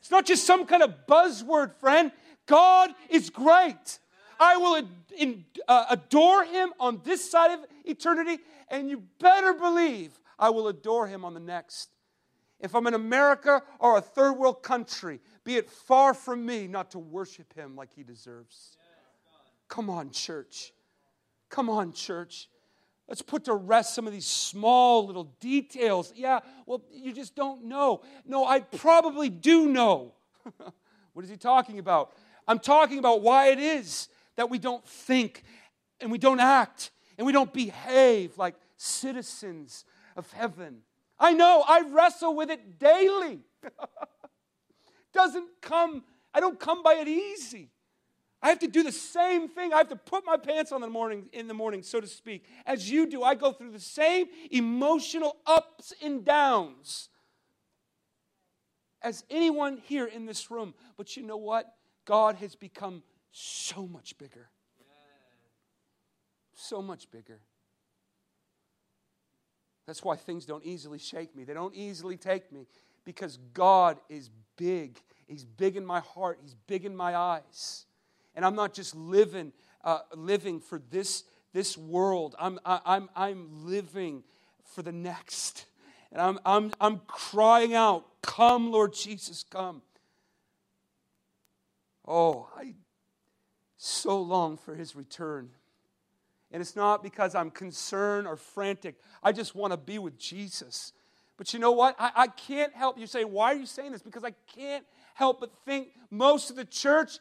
[0.00, 2.12] It's not just some kind of buzzword, friend.
[2.46, 3.98] God is great.
[4.38, 4.82] I will
[5.66, 11.06] uh, adore him on this side of eternity, and you better believe I will adore
[11.06, 11.95] him on the next.
[12.60, 16.90] If I'm in America or a third world country, be it far from me not
[16.92, 18.76] to worship him like he deserves.
[19.68, 20.72] Come on, church.
[21.50, 22.48] Come on, church.
[23.08, 26.12] Let's put to rest some of these small little details.
[26.16, 28.02] Yeah, well, you just don't know.
[28.24, 30.14] No, I probably do know.
[31.12, 32.12] what is he talking about?
[32.48, 35.42] I'm talking about why it is that we don't think
[36.00, 39.84] and we don't act and we don't behave like citizens
[40.16, 40.78] of heaven.
[41.18, 43.40] I know, I wrestle with it daily.
[45.12, 47.70] Doesn't come, I don't come by it easy.
[48.42, 49.72] I have to do the same thing.
[49.72, 52.06] I have to put my pants on in the morning, in the morning, so to
[52.06, 53.22] speak, as you do.
[53.22, 57.08] I go through the same emotional ups and downs
[59.02, 60.74] as anyone here in this room.
[60.96, 61.74] But you know what?
[62.04, 63.02] God has become
[63.32, 64.50] so much bigger.
[66.54, 67.40] So much bigger.
[69.86, 71.44] That's why things don't easily shake me.
[71.44, 72.66] They don't easily take me
[73.04, 74.98] because God is big.
[75.26, 77.86] He's big in my heart, He's big in my eyes.
[78.34, 83.66] And I'm not just living, uh, living for this, this world, I'm, I, I'm, I'm
[83.66, 84.24] living
[84.64, 85.66] for the next.
[86.12, 89.82] And I'm, I'm, I'm crying out, Come, Lord Jesus, come.
[92.06, 92.74] Oh, I
[93.76, 95.50] so long for his return.
[96.56, 98.94] And it's not because I'm concerned or frantic.
[99.22, 100.94] I just want to be with Jesus.
[101.36, 101.94] But you know what?
[101.98, 104.00] I, I can't help you say, why are you saying this?
[104.00, 107.18] Because I can't help but think most of the church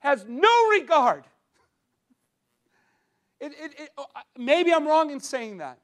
[0.00, 1.24] has no regard.
[3.40, 4.04] It, it, it, oh,
[4.36, 5.78] maybe I'm wrong in saying that.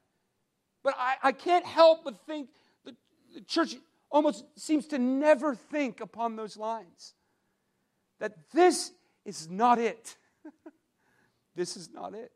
[0.84, 2.50] But I, I can't help but think
[2.84, 2.94] the,
[3.34, 3.74] the church
[4.10, 7.14] almost seems to never think upon those lines.
[8.20, 8.92] That this
[9.24, 10.14] is not it.
[11.56, 12.32] this is not it.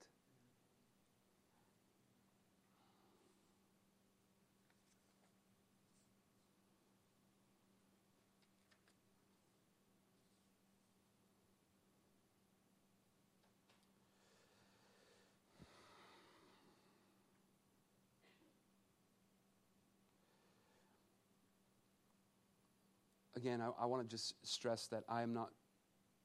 [23.46, 25.50] Again, I, I want to just stress that I am not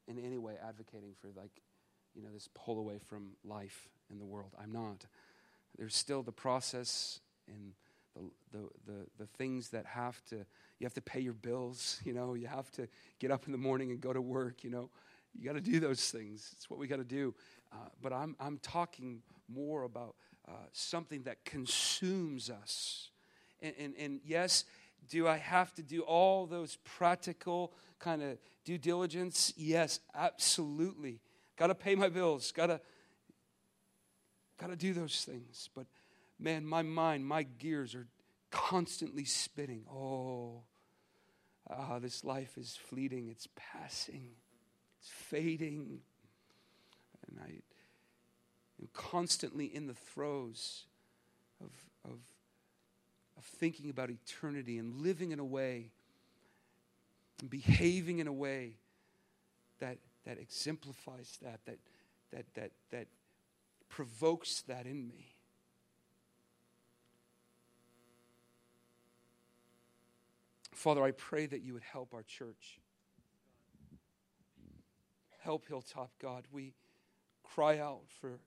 [0.07, 1.51] in any way advocating for like,
[2.15, 4.51] you know, this pull away from life in the world.
[4.59, 5.05] I'm not.
[5.77, 7.73] There's still the process and
[8.15, 12.13] the, the, the, the things that have to, you have to pay your bills, you
[12.13, 12.87] know, you have to
[13.19, 14.89] get up in the morning and go to work, you know.
[15.37, 16.49] You got to do those things.
[16.53, 17.35] It's what we got to do.
[17.71, 20.15] Uh, but I'm, I'm talking more about
[20.47, 23.11] uh, something that consumes us.
[23.61, 24.65] And, and, and yes,
[25.09, 29.53] do I have to do all those practical kind of due diligence?
[29.57, 31.19] Yes, absolutely.
[31.57, 32.51] Got to pay my bills.
[32.51, 32.81] Got to
[34.59, 35.69] got to do those things.
[35.75, 35.87] But
[36.39, 38.07] man, my mind, my gears are
[38.51, 39.85] constantly spinning.
[39.91, 40.63] Oh,
[41.69, 43.27] ah, this life is fleeting.
[43.29, 44.31] It's passing.
[44.99, 46.01] It's fading.
[47.27, 47.49] And I
[48.79, 50.85] am constantly in the throes
[51.59, 51.71] of,
[52.05, 52.19] of
[53.41, 55.89] of thinking about eternity and living in a way
[57.39, 58.75] and behaving in a way
[59.79, 61.79] that, that exemplifies that, that,
[62.31, 63.07] that, that, that
[63.89, 65.33] provokes that in me.
[70.71, 72.79] Father, I pray that you would help our church.
[75.39, 76.45] Help Hilltop, God.
[76.51, 76.73] We
[77.43, 78.39] cry out for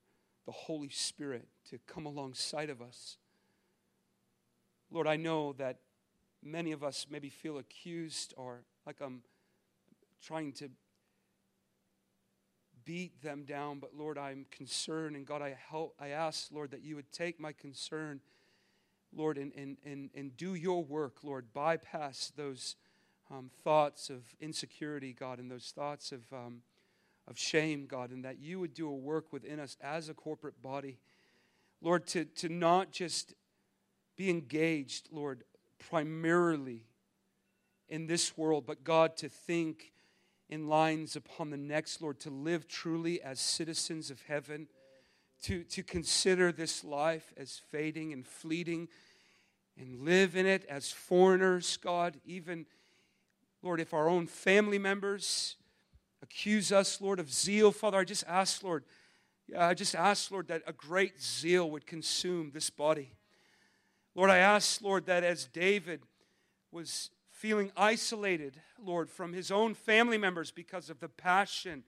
[0.45, 3.17] the Holy Spirit to come alongside of us
[4.95, 5.79] Lord, I know that
[6.41, 9.23] many of us maybe feel accused or like I'm
[10.25, 10.69] trying to
[12.85, 15.17] beat them down, but Lord, I'm concerned.
[15.17, 18.21] And God, I, help, I ask, Lord, that you would take my concern,
[19.13, 21.47] Lord, and, and, and, and do your work, Lord.
[21.53, 22.77] Bypass those
[23.29, 26.61] um, thoughts of insecurity, God, and those thoughts of, um,
[27.27, 30.61] of shame, God, and that you would do a work within us as a corporate
[30.61, 30.99] body.
[31.81, 33.33] Lord, to, to not just
[34.15, 35.43] be engaged, Lord,
[35.77, 36.83] primarily
[37.89, 39.91] in this world, but God, to think
[40.49, 44.67] in lines upon the next, Lord, to live truly as citizens of heaven,
[45.43, 48.87] to, to consider this life as fading and fleeting,
[49.77, 52.65] and live in it as foreigners, God, even,
[53.61, 55.57] Lord, if our own family members
[56.21, 58.85] accuse us, Lord, of zeal, Father, I just ask, Lord,
[59.57, 63.11] I just ask, Lord, that a great zeal would consume this body.
[64.15, 66.01] Lord, I ask, Lord, that as David
[66.71, 71.83] was feeling isolated, Lord, from his own family members because of the passion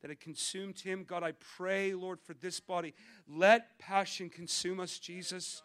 [0.00, 2.94] that had consumed him, God, I pray, Lord, for this body.
[3.28, 5.62] Let passion consume us, Jesus.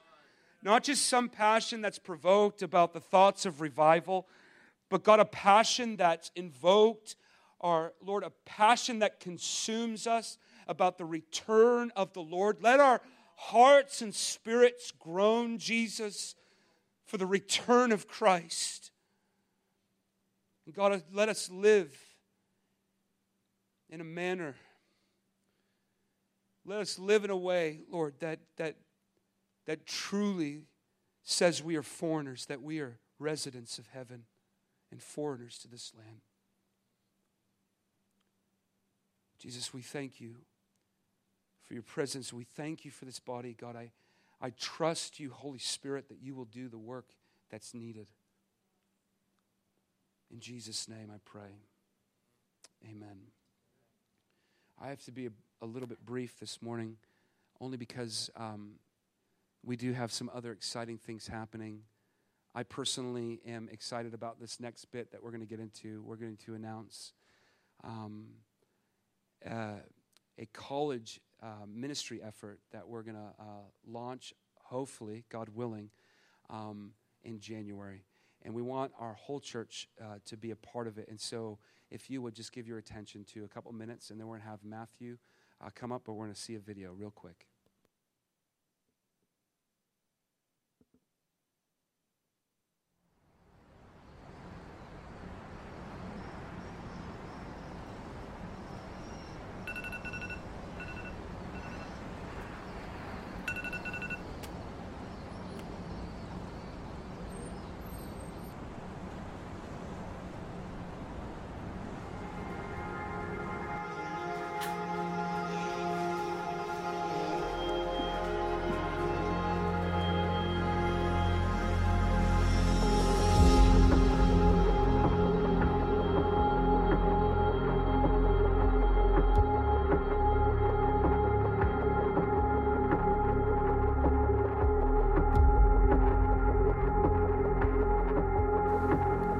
[0.63, 4.27] Not just some passion that's provoked about the thoughts of revival,
[4.89, 7.15] but God, a passion that's invoked,
[7.59, 12.57] or Lord, a passion that consumes us about the return of the Lord.
[12.61, 13.01] Let our
[13.37, 16.35] hearts and spirits groan, Jesus,
[17.05, 18.91] for the return of Christ.
[20.65, 21.95] And God, let us live
[23.89, 24.55] in a manner.
[26.65, 28.75] Let us live in a way, Lord, that, that,
[29.65, 30.63] that truly
[31.23, 34.23] says we are foreigners, that we are residents of heaven
[34.91, 36.21] and foreigners to this land.
[39.39, 40.37] Jesus, we thank you
[41.67, 42.31] for your presence.
[42.31, 43.75] We thank you for this body, God.
[43.75, 43.91] I,
[44.41, 47.09] I trust you, Holy Spirit, that you will do the work
[47.51, 48.07] that's needed.
[50.31, 51.61] In Jesus' name I pray.
[52.89, 53.17] Amen.
[54.81, 56.97] I have to be a, a little bit brief this morning,
[57.59, 58.73] only because um,
[59.65, 61.81] we do have some other exciting things happening.
[62.53, 66.01] I personally am excited about this next bit that we're going to get into.
[66.03, 67.13] We're going to announce
[67.83, 68.27] um,
[69.49, 69.79] uh,
[70.37, 74.33] a college uh, ministry effort that we're going to uh, launch,
[74.63, 75.89] hopefully, God willing,
[76.49, 76.91] um,
[77.23, 78.03] in January.
[78.43, 81.07] And we want our whole church uh, to be a part of it.
[81.09, 81.59] And so,
[81.89, 84.43] if you would just give your attention to a couple minutes, and then we're going
[84.43, 85.17] to have Matthew
[85.63, 87.47] uh, come up, but we're going to see a video real quick.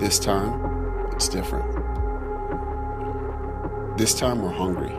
[0.08, 1.68] This time, it's different.
[3.98, 4.96] This time, we're hungry.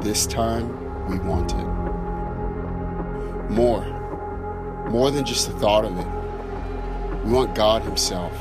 [0.00, 0.68] This time,
[1.08, 1.66] we want it.
[3.50, 3.84] More.
[4.88, 6.06] More than just the thought of it.
[7.24, 8.32] We want God Himself.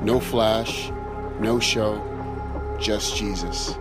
[0.00, 0.92] No flash,
[1.40, 2.00] no show,
[2.78, 3.76] just Jesus.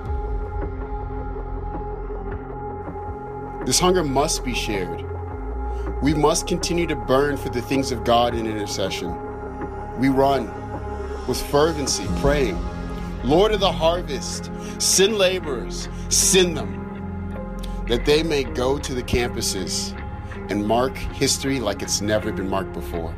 [3.67, 5.05] This hunger must be shared.
[6.01, 9.26] We must continue to burn for the things of God in intercession.
[9.97, 10.45] We run
[11.27, 12.63] with fervency, praying,
[13.23, 19.99] Lord of the harvest, send laborers, send them, that they may go to the campuses
[20.51, 23.13] and mark history like it's never been marked before.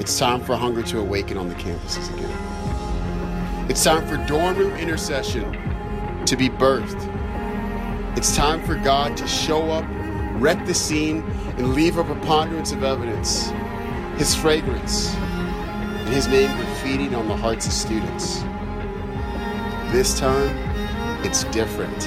[0.00, 3.70] It's time for hunger to awaken on the campuses again.
[3.70, 5.67] It's time for dorm room intercession
[6.28, 7.06] to be birthed.
[8.14, 9.86] It's time for God to show up,
[10.34, 11.22] wreck the scene,
[11.56, 13.50] and leave a preponderance of evidence,
[14.18, 18.42] His fragrance, and His name graffitied on the hearts of students.
[19.90, 20.54] This time,
[21.24, 21.98] it's different.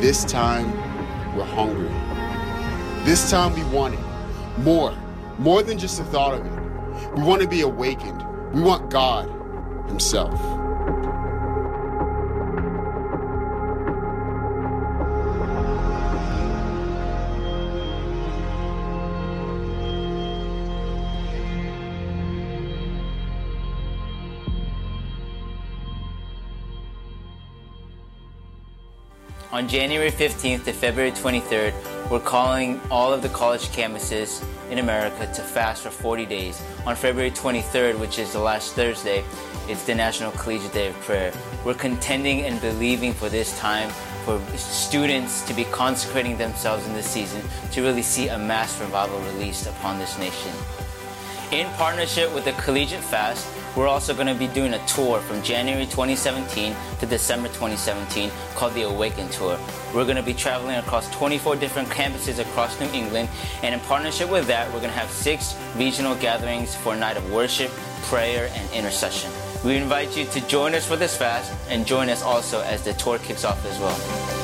[0.00, 0.72] This time,
[1.36, 1.90] we're hungry.
[3.04, 4.60] This time, we want it.
[4.60, 4.96] More.
[5.38, 7.12] More than just the thought of it.
[7.14, 8.24] We want to be awakened.
[8.54, 9.28] We want God
[9.88, 10.53] Himself.
[29.54, 35.32] On January 15th to February 23rd, we're calling all of the college campuses in America
[35.32, 36.60] to fast for 40 days.
[36.86, 39.22] On February 23rd, which is the last Thursday,
[39.68, 41.32] it's the National Collegiate Day of Prayer.
[41.64, 43.90] We're contending and believing for this time
[44.24, 47.40] for students to be consecrating themselves in this season
[47.70, 50.50] to really see a mass revival released upon this nation.
[51.52, 53.46] In partnership with the Collegiate Fast,
[53.76, 58.74] we're also going to be doing a tour from January 2017 to December 2017 called
[58.74, 59.58] the Awaken Tour.
[59.94, 63.28] We're going to be traveling across 24 different campuses across New England,
[63.62, 67.16] and in partnership with that, we're going to have six regional gatherings for a night
[67.16, 67.70] of worship,
[68.02, 69.30] prayer, and intercession.
[69.64, 72.92] We invite you to join us for this fast and join us also as the
[72.94, 74.43] tour kicks off as well.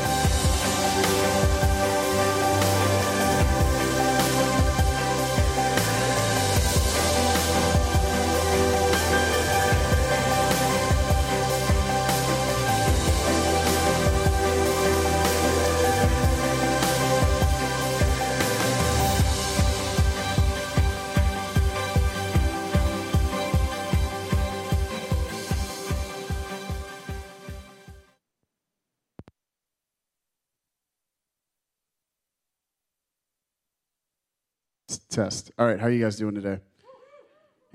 [35.11, 35.51] Test.
[35.59, 36.61] All right, how are you guys doing today?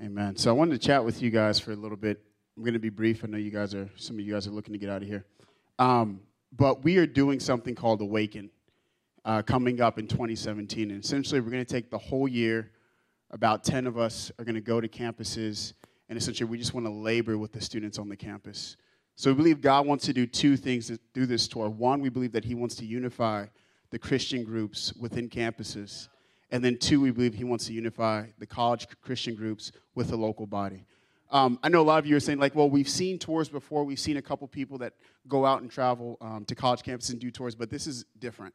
[0.02, 0.36] Amen.
[0.36, 2.22] So I wanted to chat with you guys for a little bit.
[2.56, 3.22] I'm going to be brief.
[3.22, 5.08] I know you guys are some of you guys are looking to get out of
[5.08, 5.26] here.
[5.78, 6.20] Um,
[6.56, 8.48] but we are doing something called Awaken
[9.26, 10.90] uh, coming up in 2017.
[10.90, 12.70] And essentially, we're going to take the whole year.
[13.30, 15.74] About 10 of us are going to go to campuses,
[16.08, 18.78] and essentially, we just want to labor with the students on the campus.
[19.14, 21.68] So we believe God wants to do two things through this tour.
[21.68, 23.44] One, we believe that He wants to unify
[23.90, 26.08] the Christian groups within campuses.
[26.50, 30.16] And then, two, we believe he wants to unify the college Christian groups with the
[30.16, 30.84] local body.
[31.30, 33.84] Um, I know a lot of you are saying, like, well, we've seen tours before.
[33.84, 34.92] We've seen a couple people that
[35.26, 38.54] go out and travel um, to college campuses and do tours, but this is different.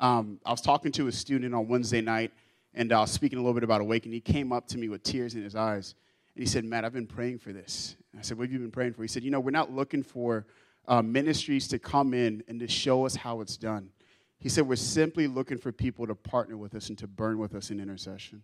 [0.00, 2.32] Um, I was talking to a student on Wednesday night,
[2.74, 4.14] and I was speaking a little bit about awakening.
[4.14, 5.94] He came up to me with tears in his eyes,
[6.34, 7.96] and he said, Matt, I've been praying for this.
[8.18, 9.02] I said, What have you been praying for?
[9.02, 10.46] He said, You know, we're not looking for
[10.88, 13.90] uh, ministries to come in and to show us how it's done.
[14.38, 17.54] He said, We're simply looking for people to partner with us and to burn with
[17.54, 18.42] us in intercession.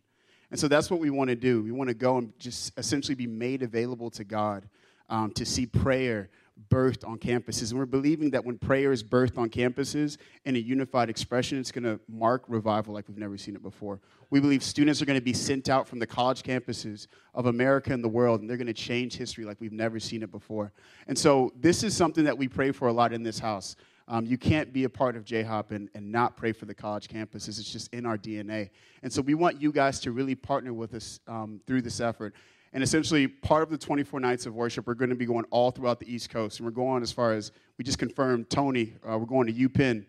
[0.51, 1.63] And so that's what we want to do.
[1.63, 4.69] We want to go and just essentially be made available to God
[5.09, 6.29] um, to see prayer
[6.71, 7.71] birthed on campuses.
[7.71, 11.73] And we're believing that when prayer is birthed on campuses in a unified expression, it's
[11.73, 14.01] going to mark revival like we've never seen it before.
[14.31, 17.93] We believe students are going to be sent out from the college campuses of America
[17.93, 20.73] and the world, and they're going to change history like we've never seen it before.
[21.09, 23.77] And so this is something that we pray for a lot in this house.
[24.07, 27.09] Um, you can't be a part of JHOP and, and not pray for the college
[27.09, 27.59] campuses.
[27.59, 28.71] It's just in our DNA.
[29.03, 32.35] And so we want you guys to really partner with us um, through this effort.
[32.75, 35.71] And essentially, part of the 24 nights of worship, we're going to be going all
[35.71, 36.59] throughout the East Coast.
[36.59, 40.05] And we're going as far as we just confirmed Tony, uh, we're going to UPenn.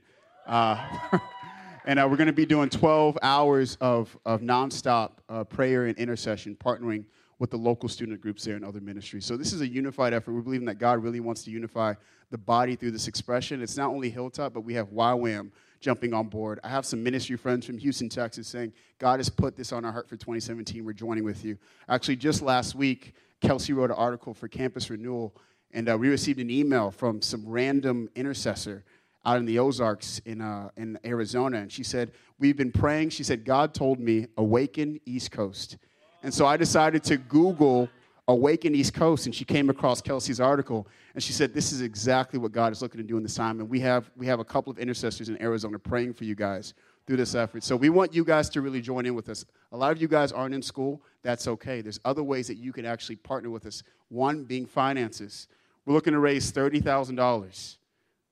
[0.46, 0.84] Uh,
[1.86, 5.98] and uh, we're going to be doing 12 hours of, of nonstop uh, prayer and
[5.98, 7.06] intercession, partnering
[7.40, 9.26] with the local student groups there and other ministries.
[9.26, 10.34] So this is a unified effort.
[10.34, 11.94] We're believing that God really wants to unify
[12.32, 13.62] the body through this expression.
[13.62, 16.60] It's not only Hilltop, but we have YWAM jumping on board.
[16.64, 19.92] I have some ministry friends from Houston, Texas saying, God has put this on our
[19.92, 20.84] heart for 2017.
[20.84, 21.58] We're joining with you.
[21.90, 25.36] Actually, just last week, Kelsey wrote an article for Campus Renewal,
[25.72, 28.84] and uh, we received an email from some random intercessor
[29.26, 31.58] out in the Ozarks in, uh, in Arizona.
[31.58, 33.10] And she said, We've been praying.
[33.12, 35.78] She said, God told me, awaken East Coast.
[36.26, 37.88] And so I decided to Google
[38.28, 42.40] Awaken East Coast, and she came across Kelsey's article, and she said, "This is exactly
[42.40, 44.44] what God is looking to do in this time." And we have we have a
[44.44, 46.74] couple of intercessors in Arizona praying for you guys
[47.06, 47.64] through this effort.
[47.64, 49.46] So we want you guys to really join in with us.
[49.72, 51.00] A lot of you guys aren't in school.
[51.22, 51.82] That's okay.
[51.82, 53.84] There's other ways that you can actually partner with us.
[54.10, 55.48] One being finances.
[55.86, 57.78] We're looking to raise thirty thousand dollars.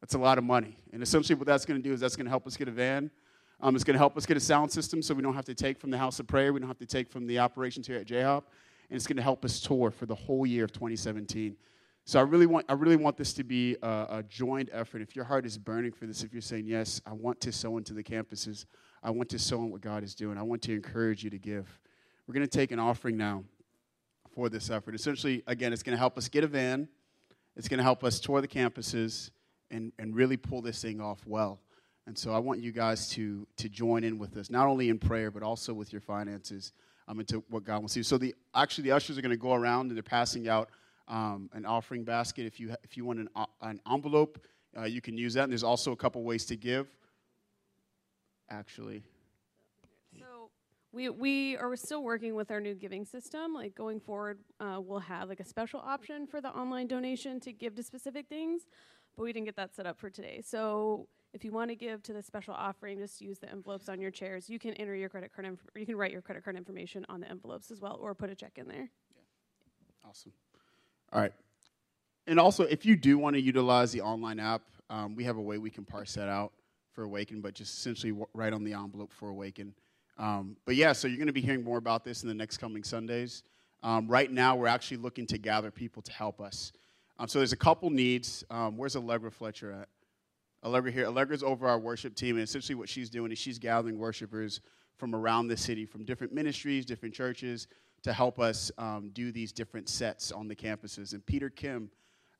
[0.01, 2.25] That's a lot of money, and essentially what that's going to do is that's going
[2.25, 3.11] to help us get a van
[3.63, 5.55] um, it's going to help us get a sound system so we don't have to
[5.55, 6.51] take from the house of prayer.
[6.51, 8.43] We don't have to take from the operations here at JHOP.
[8.89, 11.55] And it's going to help us tour for the whole year of 2017.
[12.03, 15.01] So I really want, I really want this to be a, a joint effort.
[15.01, 17.77] If your heart is burning for this, if you're saying, yes, I want to sow
[17.77, 18.65] into the campuses,
[19.01, 21.39] I want to sow in what God is doing, I want to encourage you to
[21.39, 21.79] give.
[22.27, 23.45] We're going to take an offering now
[24.35, 24.93] for this effort.
[24.93, 26.89] Essentially, again, it's going to help us get a van.
[27.55, 29.31] It's going to help us tour the campuses
[29.71, 31.61] and, and really pull this thing off well.
[32.05, 34.99] And so I want you guys to, to join in with us, not only in
[34.99, 36.73] prayer, but also with your finances
[37.07, 38.03] um, into what God wants to do.
[38.03, 40.69] So the, actually, the ushers are going to go around and they're passing out
[41.07, 42.45] um, an offering basket.
[42.45, 44.45] If you, if you want an, uh, an envelope,
[44.77, 45.43] uh, you can use that.
[45.43, 46.87] And there's also a couple ways to give,
[48.49, 49.03] actually.
[50.19, 50.49] So
[50.91, 53.53] we, we are still working with our new giving system.
[53.53, 57.53] Like going forward, uh, we'll have like a special option for the online donation to
[57.53, 58.63] give to specific things,
[59.15, 60.41] but we didn't get that set up for today.
[60.45, 63.99] So if you want to give to the special offering, just use the envelopes on
[63.99, 64.49] your chairs.
[64.49, 67.21] You can enter your credit card, inf- you can write your credit card information on
[67.21, 68.89] the envelopes as well, or put a check in there.
[70.07, 70.31] Awesome.
[71.11, 71.33] All right.
[72.27, 75.41] And also, if you do want to utilize the online app, um, we have a
[75.41, 76.53] way we can parse that out
[76.93, 79.73] for Awaken, but just essentially w- write on the envelope for Awaken.
[80.17, 82.57] Um, but yeah, so you're going to be hearing more about this in the next
[82.57, 83.43] coming Sundays.
[83.81, 86.71] Um, right now, we're actually looking to gather people to help us.
[87.17, 88.43] Um, so there's a couple needs.
[88.49, 89.89] Um, where's Allegra Fletcher at?
[90.63, 91.05] Allegra here.
[91.05, 94.61] Allegra's over our worship team, and essentially what she's doing is she's gathering worshipers
[94.97, 97.67] from around the city, from different ministries, different churches,
[98.03, 101.13] to help us um, do these different sets on the campuses.
[101.13, 101.89] And Peter Kim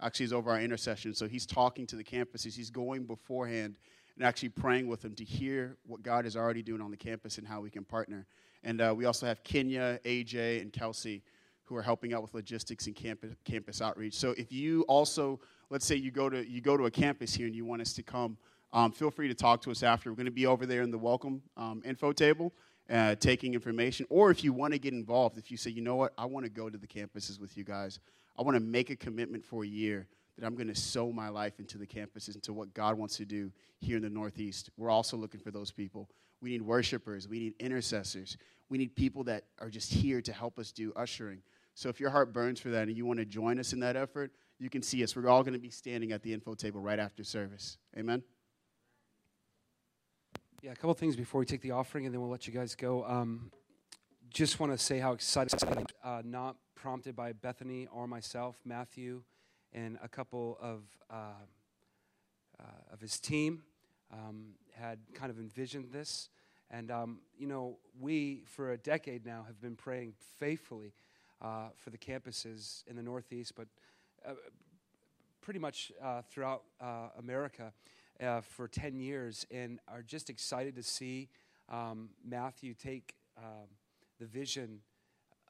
[0.01, 2.55] actually is over our intercession, so he's talking to the campuses.
[2.55, 3.77] He's going beforehand
[4.15, 7.37] and actually praying with them to hear what God is already doing on the campus
[7.37, 8.25] and how we can partner.
[8.63, 11.23] And uh, we also have Kenya, AJ, and Kelsey
[11.65, 14.13] who are helping out with logistics and campus, campus outreach.
[14.15, 15.39] So if you also,
[15.73, 17.93] let's say you go to you go to a campus here and you want us
[17.93, 18.37] to come,
[18.73, 20.11] um, feel free to talk to us after.
[20.11, 22.53] We're going to be over there in the welcome um, info table.
[22.89, 25.95] Uh, taking information, or if you want to get involved, if you say, you know
[25.95, 28.01] what, I want to go to the campuses with you guys,
[28.37, 30.05] I want to make a commitment for a year
[30.37, 33.25] that I'm going to sow my life into the campuses, into what God wants to
[33.25, 34.69] do here in the Northeast.
[34.75, 36.09] We're also looking for those people.
[36.41, 38.35] We need worshipers, we need intercessors,
[38.67, 41.41] we need people that are just here to help us do ushering.
[41.75, 43.95] So if your heart burns for that and you want to join us in that
[43.95, 44.33] effort,
[44.63, 45.13] you can see us.
[45.13, 47.77] We're all going to be standing at the info table right after service.
[47.97, 48.23] Amen.
[50.61, 52.73] Yeah, a couple things before we take the offering, and then we'll let you guys
[52.73, 53.03] go.
[53.05, 53.51] Um,
[54.29, 59.23] just want to say how excited, i uh, not prompted by Bethany or myself, Matthew,
[59.73, 61.33] and a couple of uh,
[62.57, 63.63] uh, of his team
[64.13, 66.29] um, had kind of envisioned this.
[66.71, 70.93] And um, you know, we for a decade now have been praying faithfully
[71.41, 73.67] uh, for the campuses in the Northeast, but
[75.41, 76.63] pretty much uh, throughout
[77.17, 77.73] America
[78.21, 81.29] uh, for 10 years and are just excited to see
[81.69, 83.67] um, Matthew take um,
[84.19, 84.79] the vision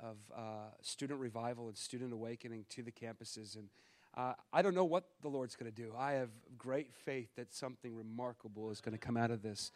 [0.02, 0.42] of uh,
[0.82, 3.56] student revival and student awakening to the campuses.
[3.56, 3.70] And
[4.16, 5.94] uh, I don't know what the Lord's going to do.
[5.98, 9.72] I have great faith that something remarkable is going to come out of this.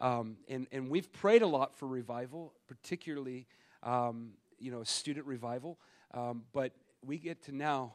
[0.00, 3.46] Um, and, and we've prayed a lot for revival, particularly,
[3.82, 5.78] um, you know, student revival.
[6.14, 6.72] Um, but
[7.04, 7.94] we get to now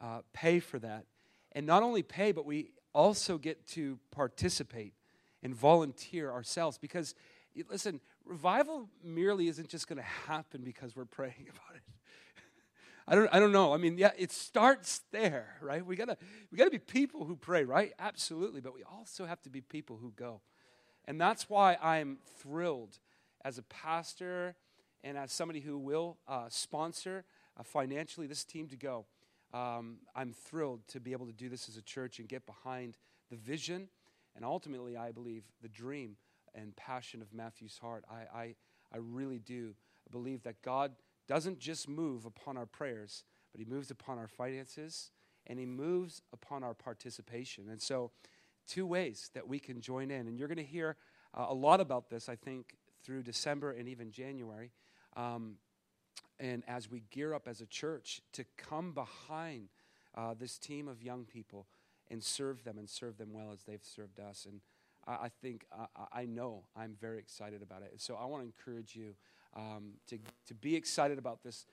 [0.00, 1.06] uh, pay for that.
[1.52, 4.94] And not only pay, but we also get to participate
[5.42, 7.14] and volunteer ourselves because
[7.68, 11.82] listen revival merely isn't just going to happen because we're praying about it
[13.06, 13.74] I don't, I don't know.
[13.74, 15.84] I mean, yeah, it starts there, right?
[15.84, 16.16] We gotta,
[16.50, 17.92] we gotta be people who pray, right?
[17.98, 18.62] Absolutely.
[18.62, 20.40] But we also have to be people who go.
[21.04, 22.98] And that's why I'm thrilled
[23.44, 24.56] as a pastor
[25.02, 27.24] and as somebody who will uh, sponsor
[27.58, 29.04] uh, financially this team to go
[29.54, 32.98] um, I'm thrilled to be able to do this as a church and get behind
[33.30, 33.88] the vision
[34.36, 36.16] and ultimately, I believe, the dream
[36.54, 38.04] and passion of Matthew's heart.
[38.10, 38.54] I, I,
[38.92, 39.74] I really do
[40.10, 40.92] believe that God
[41.28, 45.10] doesn't just move upon our prayers, but He moves upon our finances
[45.46, 47.68] and He moves upon our participation.
[47.70, 48.10] And so,
[48.66, 50.26] two ways that we can join in.
[50.26, 50.96] And you're going to hear
[51.36, 54.72] uh, a lot about this, I think, through December and even January.
[55.16, 55.56] Um,
[56.38, 59.68] and as we gear up as a church to come behind
[60.14, 61.66] uh, this team of young people
[62.10, 64.46] and serve them and serve them well as they've served us.
[64.48, 64.60] And
[65.06, 67.92] I, I think, I, I know I'm very excited about it.
[67.96, 69.14] So I want to encourage you
[69.56, 70.18] um, to,
[70.48, 71.66] to be excited about this,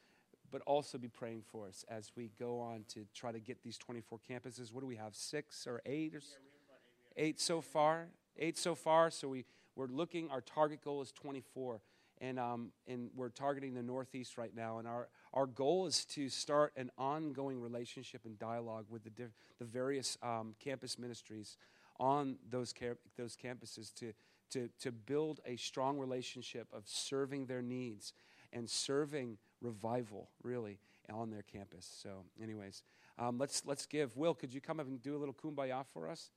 [0.52, 3.78] but also be praying for us as we go on to try to get these
[3.78, 4.72] 24 campuses.
[4.72, 6.14] What do we have, six or eight?
[6.14, 7.28] Or yeah, eight.
[7.28, 8.08] eight so far?
[8.38, 9.10] Eight so far.
[9.12, 9.46] So we,
[9.76, 11.82] we're looking, our target goal is 24
[12.22, 14.78] and, um, and we're targeting the Northeast right now.
[14.78, 19.36] And our, our goal is to start an ongoing relationship and dialogue with the, diff-
[19.60, 21.58] the various um, campus ministries
[22.00, 24.14] on those, car- those campuses to,
[24.52, 28.14] to, to build a strong relationship of serving their needs
[28.54, 30.80] and serving revival, really,
[31.12, 31.90] on their campus.
[32.02, 32.84] So, anyways,
[33.18, 34.16] um, let's, let's give.
[34.16, 36.30] Will, could you come up and do a little kumbaya for us?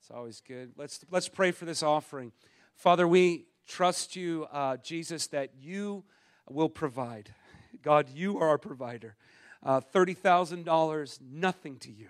[0.00, 0.72] It's always good.
[0.76, 2.32] Let's, let's pray for this offering.
[2.76, 6.02] Father, we trust you, uh, Jesus, that you
[6.50, 7.28] will provide.
[7.82, 9.14] God, you are our provider.
[9.62, 12.08] Uh, $30,000, nothing to you.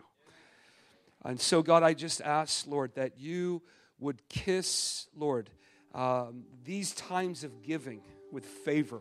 [1.24, 3.60] And so, God, I just ask, Lord, that you
[3.98, 5.50] would kiss, Lord,
[5.94, 8.00] um, these times of giving
[8.30, 9.00] with favor.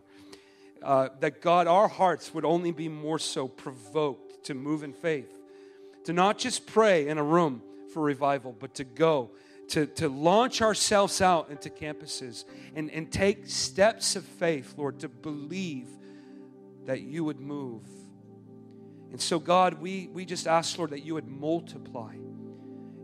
[0.81, 5.31] Uh, that, God, our hearts would only be more so provoked to move in faith,
[6.05, 7.61] to not just pray in a room
[7.93, 9.31] for revival, but to go
[9.69, 12.45] to, to launch ourselves out into campuses
[12.75, 15.89] and, and take steps of faith, Lord, to believe
[16.85, 17.83] that you would move.
[19.11, 22.13] And so, God, we, we just ask, Lord, that you would multiply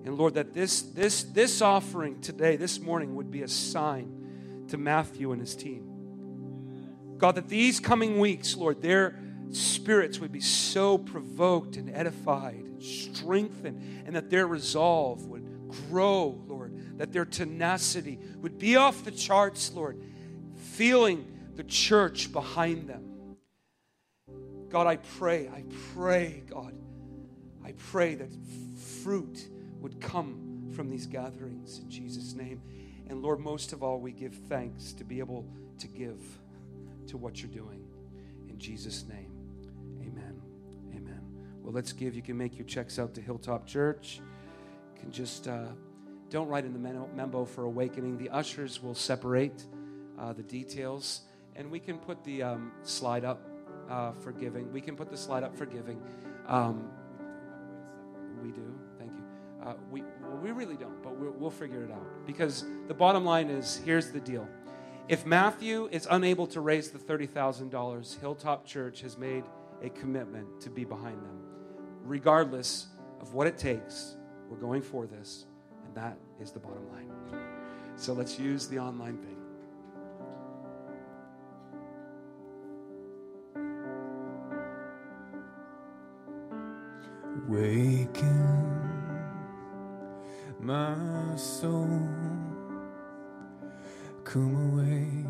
[0.05, 4.77] And Lord, that this, this, this offering today, this morning, would be a sign to
[4.77, 7.15] Matthew and his team.
[7.17, 9.17] God, that these coming weeks, Lord, their
[9.51, 15.42] spirits would be so provoked and edified and strengthened, and that their resolve would
[15.89, 20.01] grow, Lord, that their tenacity would be off the charts, Lord,
[20.55, 23.37] feeling the church behind them.
[24.69, 25.63] God, I pray, I
[25.93, 26.73] pray, God,
[27.63, 28.29] I pray that
[29.03, 29.47] fruit
[29.79, 32.61] would come from these gatherings in Jesus' name.
[33.07, 35.45] And Lord, most of all, we give thanks to be able
[35.77, 36.21] to give
[37.07, 37.85] to what you're doing.
[38.49, 39.31] In Jesus' name,
[40.01, 40.41] amen.
[40.95, 41.21] Amen.
[41.61, 42.15] Well, let's give.
[42.15, 44.21] You can make your checks out to Hilltop Church.
[45.11, 45.67] Just, uh,
[46.29, 48.17] don't write in the memo for awakening.
[48.17, 49.65] The ushers will separate
[50.19, 51.21] uh, the details.
[51.55, 53.47] And we can put the um, slide up
[53.89, 54.71] uh, for giving.
[54.71, 56.01] We can put the slide up for giving.
[56.47, 56.89] Um,
[58.41, 58.73] we do.
[58.97, 59.23] Thank you
[59.65, 62.25] uh, we, well, we really don't, but we will figure it out.
[62.25, 64.47] Because the bottom line is here's the deal.
[65.07, 69.43] If Matthew is unable to raise the $30,000, Hilltop Church has made
[69.81, 71.39] a commitment to be behind them.
[72.03, 72.87] Regardless
[73.21, 74.15] of what it takes,
[74.53, 75.45] we're going for this,
[75.85, 77.09] and that is the bottom line.
[77.95, 79.37] So let's use the online thing.
[87.47, 88.69] Waking
[90.59, 92.07] my soul
[94.23, 95.25] come awake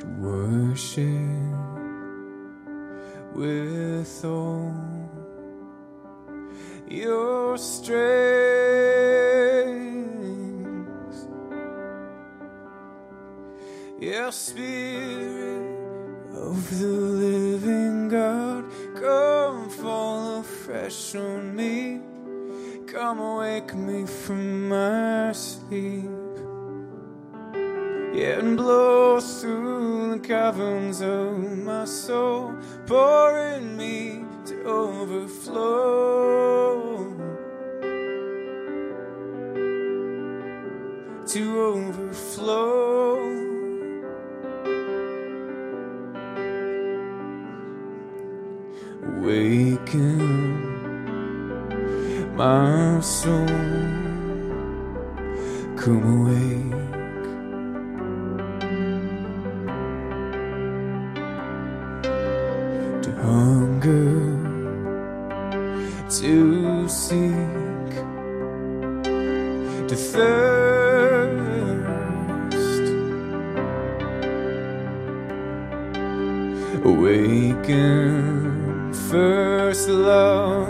[0.00, 1.31] to worship
[14.32, 15.62] spirit
[16.34, 18.64] of the living God
[18.94, 22.00] Come fall afresh on me.
[22.86, 26.04] Come wake me from my sleep.
[28.14, 32.54] Yeah, and blow through the caverns of my soul,
[32.86, 36.01] pouring me to overflow.
[76.84, 78.52] Awaken
[78.92, 80.68] first love.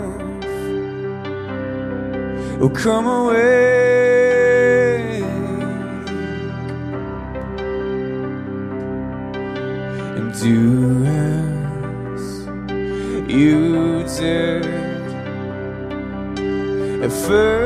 [2.61, 3.63] Oh, come away
[10.17, 12.45] and do as
[13.27, 14.65] you did
[17.03, 17.63] at first.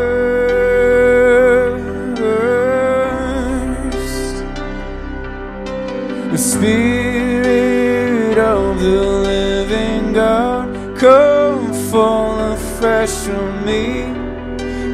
[8.80, 9.02] The
[9.32, 10.98] living God.
[10.98, 14.04] Come fall afresh on me.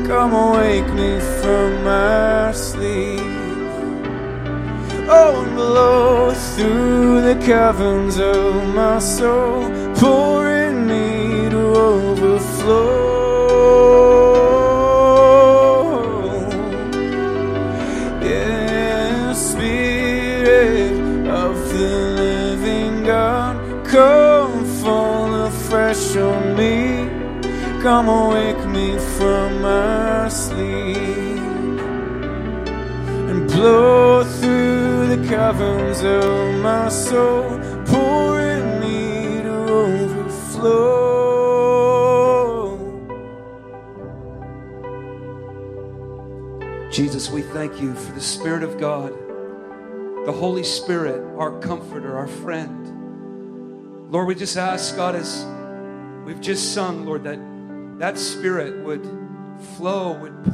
[0.08, 3.20] Come awake me from my sleep.
[5.10, 12.93] Oh, and blow through the caverns of my soul, pour in me to overflow.
[27.84, 30.96] Come awake me from my sleep
[33.28, 40.80] and blow through the caverns of my soul, pour in me to overflow.
[46.90, 49.12] Jesus, we thank you for the Spirit of God,
[50.26, 54.10] the Holy Spirit, our comforter, our friend.
[54.10, 55.46] Lord, we just ask, God, as
[56.24, 57.40] we've just sung, Lord, that
[58.04, 59.02] that Spirit would
[59.78, 60.54] flow, would pour.